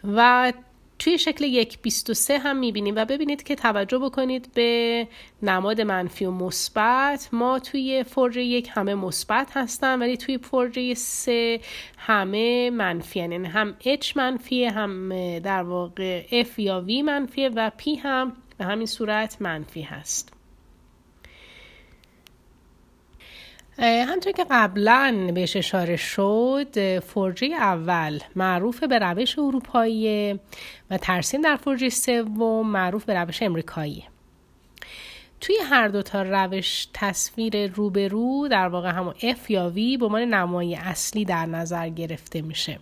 و 0.04 0.52
توی 0.98 1.18
شکل 1.18 1.44
یک 1.44 1.78
23 1.82 2.38
هم 2.38 2.56
می‌بینیم 2.56 2.94
و 2.96 3.04
ببینید 3.04 3.42
که 3.42 3.54
توجه 3.54 3.98
بکنید 3.98 4.52
به 4.54 5.08
نماد 5.42 5.80
منفی 5.80 6.24
و 6.24 6.30
مثبت. 6.30 7.28
ما 7.32 7.58
توی 7.58 8.04
فرجه 8.04 8.42
یک 8.42 8.68
همه 8.72 8.94
مثبت 8.94 9.56
هستن 9.56 9.98
ولی 9.98 10.16
توی 10.16 10.38
فرجه 10.38 10.94
سه 10.94 11.60
همه 11.98 12.70
منفی 12.70 13.18
یعنی 13.18 13.46
هم 13.46 13.74
H 13.80 14.16
منفیه 14.16 14.70
هم 14.70 15.08
در 15.38 15.62
واقع 15.62 16.42
F 16.42 16.58
یا 16.58 16.84
V 16.88 17.02
منفیه 17.04 17.48
و 17.48 17.70
P 17.78 17.98
هم 18.02 18.32
به 18.58 18.64
همین 18.64 18.86
صورت 18.86 19.42
منفی 19.42 19.82
هست. 19.82 20.37
همطور 23.78 24.32
که 24.32 24.46
قبلا 24.50 25.30
بهش 25.34 25.56
اشاره 25.56 25.96
شد 25.96 26.98
فرجه 26.98 27.46
اول 27.46 28.18
معروف 28.36 28.82
به 28.82 28.98
روش 28.98 29.38
اروپایی 29.38 30.32
و 30.90 30.98
ترسیم 30.98 31.40
در 31.40 31.56
فرجه 31.56 31.88
سوم 31.88 32.68
معروف 32.70 33.04
به 33.04 33.14
روش 33.14 33.42
امریکایی 33.42 34.04
توی 35.40 35.56
هر 35.70 35.88
دو 35.88 36.02
تا 36.02 36.22
روش 36.22 36.88
تصویر 36.94 37.66
روبرو 37.66 38.48
در 38.50 38.68
واقع 38.68 38.90
همون 38.90 39.14
F 39.14 39.50
یا 39.50 39.72
V 39.76 39.98
به 39.98 40.06
عنوان 40.06 40.22
نمای 40.22 40.74
اصلی 40.74 41.24
در 41.24 41.46
نظر 41.46 41.88
گرفته 41.88 42.42
میشه. 42.42 42.78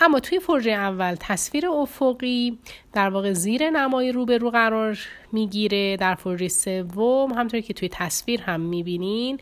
اما 0.00 0.20
توی 0.20 0.40
فرجه 0.40 0.72
اول 0.72 1.16
تصویر 1.20 1.68
افقی 1.68 2.58
در 2.92 3.10
واقع 3.10 3.32
زیر 3.32 3.70
نمای 3.70 4.12
روبرو 4.12 4.50
قرار 4.50 4.98
می‌گیره. 5.32 5.96
در 5.96 6.14
فرجه 6.14 6.48
سوم 6.48 7.32
همطور 7.32 7.60
که 7.60 7.74
توی 7.74 7.88
تصویر 7.92 8.42
هم 8.42 8.60
می‌بینین 8.60 9.38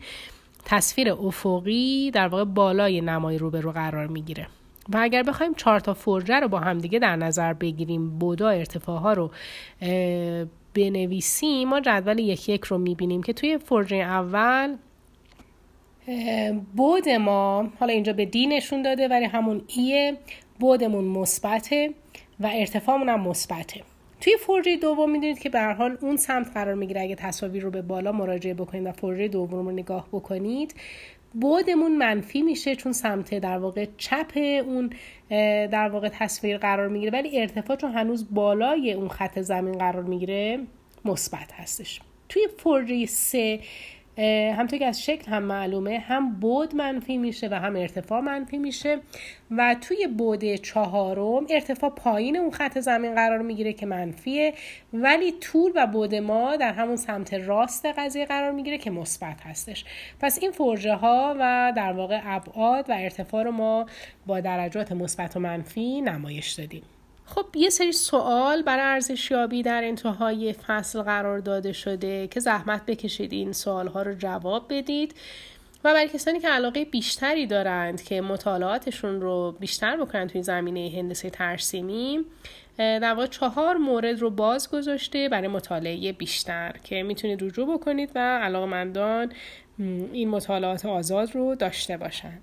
تصویر 0.69 1.11
افقی 1.11 2.11
در 2.11 2.27
واقع 2.27 2.43
بالای 2.43 3.01
نمای 3.01 3.37
روبرو 3.37 3.71
قرار 3.71 4.07
می‌گیره. 4.07 4.47
و 4.93 4.97
اگر 5.01 5.23
بخوایم 5.23 5.53
چهار 5.53 5.79
تا 5.79 5.93
فرجه 5.93 6.39
رو 6.39 6.47
با 6.47 6.59
هم 6.59 6.77
دیگه 6.77 6.99
در 6.99 7.15
نظر 7.15 7.53
بگیریم 7.53 8.19
بودا 8.19 8.49
ارتفاع 8.49 8.99
ها 8.99 9.13
رو 9.13 9.31
بنویسیم 10.73 11.67
ما 11.69 11.79
جدول 11.79 12.19
یک 12.19 12.49
یک 12.49 12.63
رو 12.63 12.77
می‌بینیم 12.77 13.23
که 13.23 13.33
توی 13.33 13.57
فرجه 13.57 13.95
اول 13.95 14.75
بود 16.75 17.09
ما 17.09 17.67
حالا 17.79 17.93
اینجا 17.93 18.13
به 18.13 18.25
دی 18.25 18.47
نشون 18.47 18.81
داده 18.81 19.07
ولی 19.07 19.25
همون 19.25 19.61
ایه 19.67 20.17
بودمون 20.59 21.05
مثبته 21.05 21.93
و 22.39 22.49
ارتفاعمون 22.53 23.09
هم 23.09 23.21
مثبته. 23.21 23.81
توی 24.21 24.37
فرجه 24.37 24.77
دوم 24.77 25.11
می‌دونید 25.11 25.39
که 25.39 25.49
به 25.49 25.61
حال 25.61 25.97
اون 26.01 26.17
سمت 26.17 26.51
قرار 26.53 26.73
می‌گیره. 26.73 27.01
اگه 27.01 27.15
تصاویر 27.15 27.63
رو 27.63 27.71
به 27.71 27.81
بالا 27.81 28.11
مراجعه 28.11 28.53
بکنید 28.53 28.85
و 28.85 28.91
فرجه 28.91 29.27
دوم 29.27 29.65
رو 29.65 29.71
نگاه 29.71 30.07
بکنید 30.11 30.73
بودمون 31.33 31.97
منفی 31.97 32.41
میشه 32.41 32.75
چون 32.75 32.91
سمت 32.91 33.33
در 33.33 33.57
واقع 33.57 33.85
چپ 33.97 34.31
اون 34.65 34.89
در 35.67 35.89
واقع 35.89 36.09
تصویر 36.09 36.57
قرار 36.57 36.87
می‌گیره. 36.87 37.11
ولی 37.11 37.41
ارتفاع 37.41 37.77
چون 37.77 37.91
هنوز 37.91 38.27
بالای 38.33 38.93
اون 38.93 39.07
خط 39.07 39.39
زمین 39.39 39.77
قرار 39.77 40.03
می‌گیره 40.03 40.59
مثبت 41.05 41.51
هستش. 41.53 42.01
توی 42.29 42.47
فرجه 42.57 43.05
سه 43.05 43.59
همطور 44.57 44.79
که 44.79 44.85
از 44.85 45.03
شکل 45.03 45.31
هم 45.31 45.43
معلومه 45.43 45.99
هم 45.99 46.39
بود 46.39 46.75
منفی 46.75 47.17
میشه 47.17 47.47
و 47.47 47.53
هم 47.53 47.75
ارتفاع 47.75 48.19
منفی 48.19 48.57
میشه 48.57 48.99
و 49.51 49.75
توی 49.81 50.07
بود 50.07 50.55
چهارم 50.55 51.45
ارتفاع 51.49 51.89
پایین 51.89 52.37
اون 52.37 52.51
خط 52.51 52.79
زمین 52.79 53.15
قرار 53.15 53.41
می‌گیره 53.41 53.73
که 53.73 53.85
منفیه 53.85 54.53
ولی 54.93 55.31
طول 55.31 55.71
و 55.75 55.87
بود 55.87 56.15
ما 56.15 56.55
در 56.55 56.73
همون 56.73 56.95
سمت 56.95 57.33
راست 57.33 57.85
قضیه 57.85 58.25
قرار 58.25 58.51
می‌گیره 58.51 58.77
که 58.77 58.91
مثبت 58.91 59.41
هستش. 59.41 59.85
پس 60.19 60.39
این 60.41 60.51
فرجه 60.51 60.93
ها 60.93 61.35
و 61.39 61.73
در 61.75 61.93
واقع 61.93 62.21
ابعاد 62.23 62.89
و 62.89 62.93
ارتفاع 62.97 63.43
رو 63.43 63.51
ما 63.51 63.85
با 64.25 64.39
درجات 64.39 64.91
مثبت 64.91 65.37
و 65.37 65.39
منفی 65.39 66.01
نمایش 66.01 66.51
دادیم. 66.51 66.83
خب 67.27 67.45
یه 67.55 67.69
سری 67.69 67.91
سوال 67.91 68.61
برای 68.61 68.83
ارزشیابی 68.85 69.63
در 69.63 69.83
انتهای 69.83 70.53
فصل 70.53 71.01
قرار 71.01 71.39
داده 71.39 71.73
شده 71.73 72.27
که 72.27 72.39
زحمت 72.39 72.85
بکشید 72.85 73.33
این 73.33 73.53
سوالها 73.53 74.01
رو 74.01 74.13
جواب 74.13 74.65
بدید. 74.69 75.15
و 75.83 75.93
برای 75.93 76.07
کسانی 76.07 76.39
که 76.39 76.49
علاقه 76.49 76.85
بیشتری 76.85 77.47
دارند 77.47 78.03
که 78.03 78.21
مطالعاتشون 78.21 79.21
رو 79.21 79.55
بیشتر 79.59 79.97
بکنن 79.97 80.27
توی 80.27 80.43
زمینه 80.43 80.91
هندسه 80.95 81.29
ترسیمی 81.29 82.25
در 82.77 83.13
واقع 83.13 83.25
چهار 83.25 83.77
مورد 83.77 84.19
رو 84.19 84.29
باز 84.29 84.71
گذاشته 84.71 85.29
برای 85.29 85.47
مطالعه 85.47 86.11
بیشتر 86.11 86.75
که 86.83 87.03
می‌تونید 87.03 87.43
رجوع 87.43 87.77
بکنید 87.77 88.11
و 88.15 88.19
علاقمندان 88.19 89.31
این 90.13 90.29
مطالعات 90.29 90.85
آزاد 90.85 91.35
رو 91.35 91.55
داشته 91.55 91.97
باشند 91.97 92.41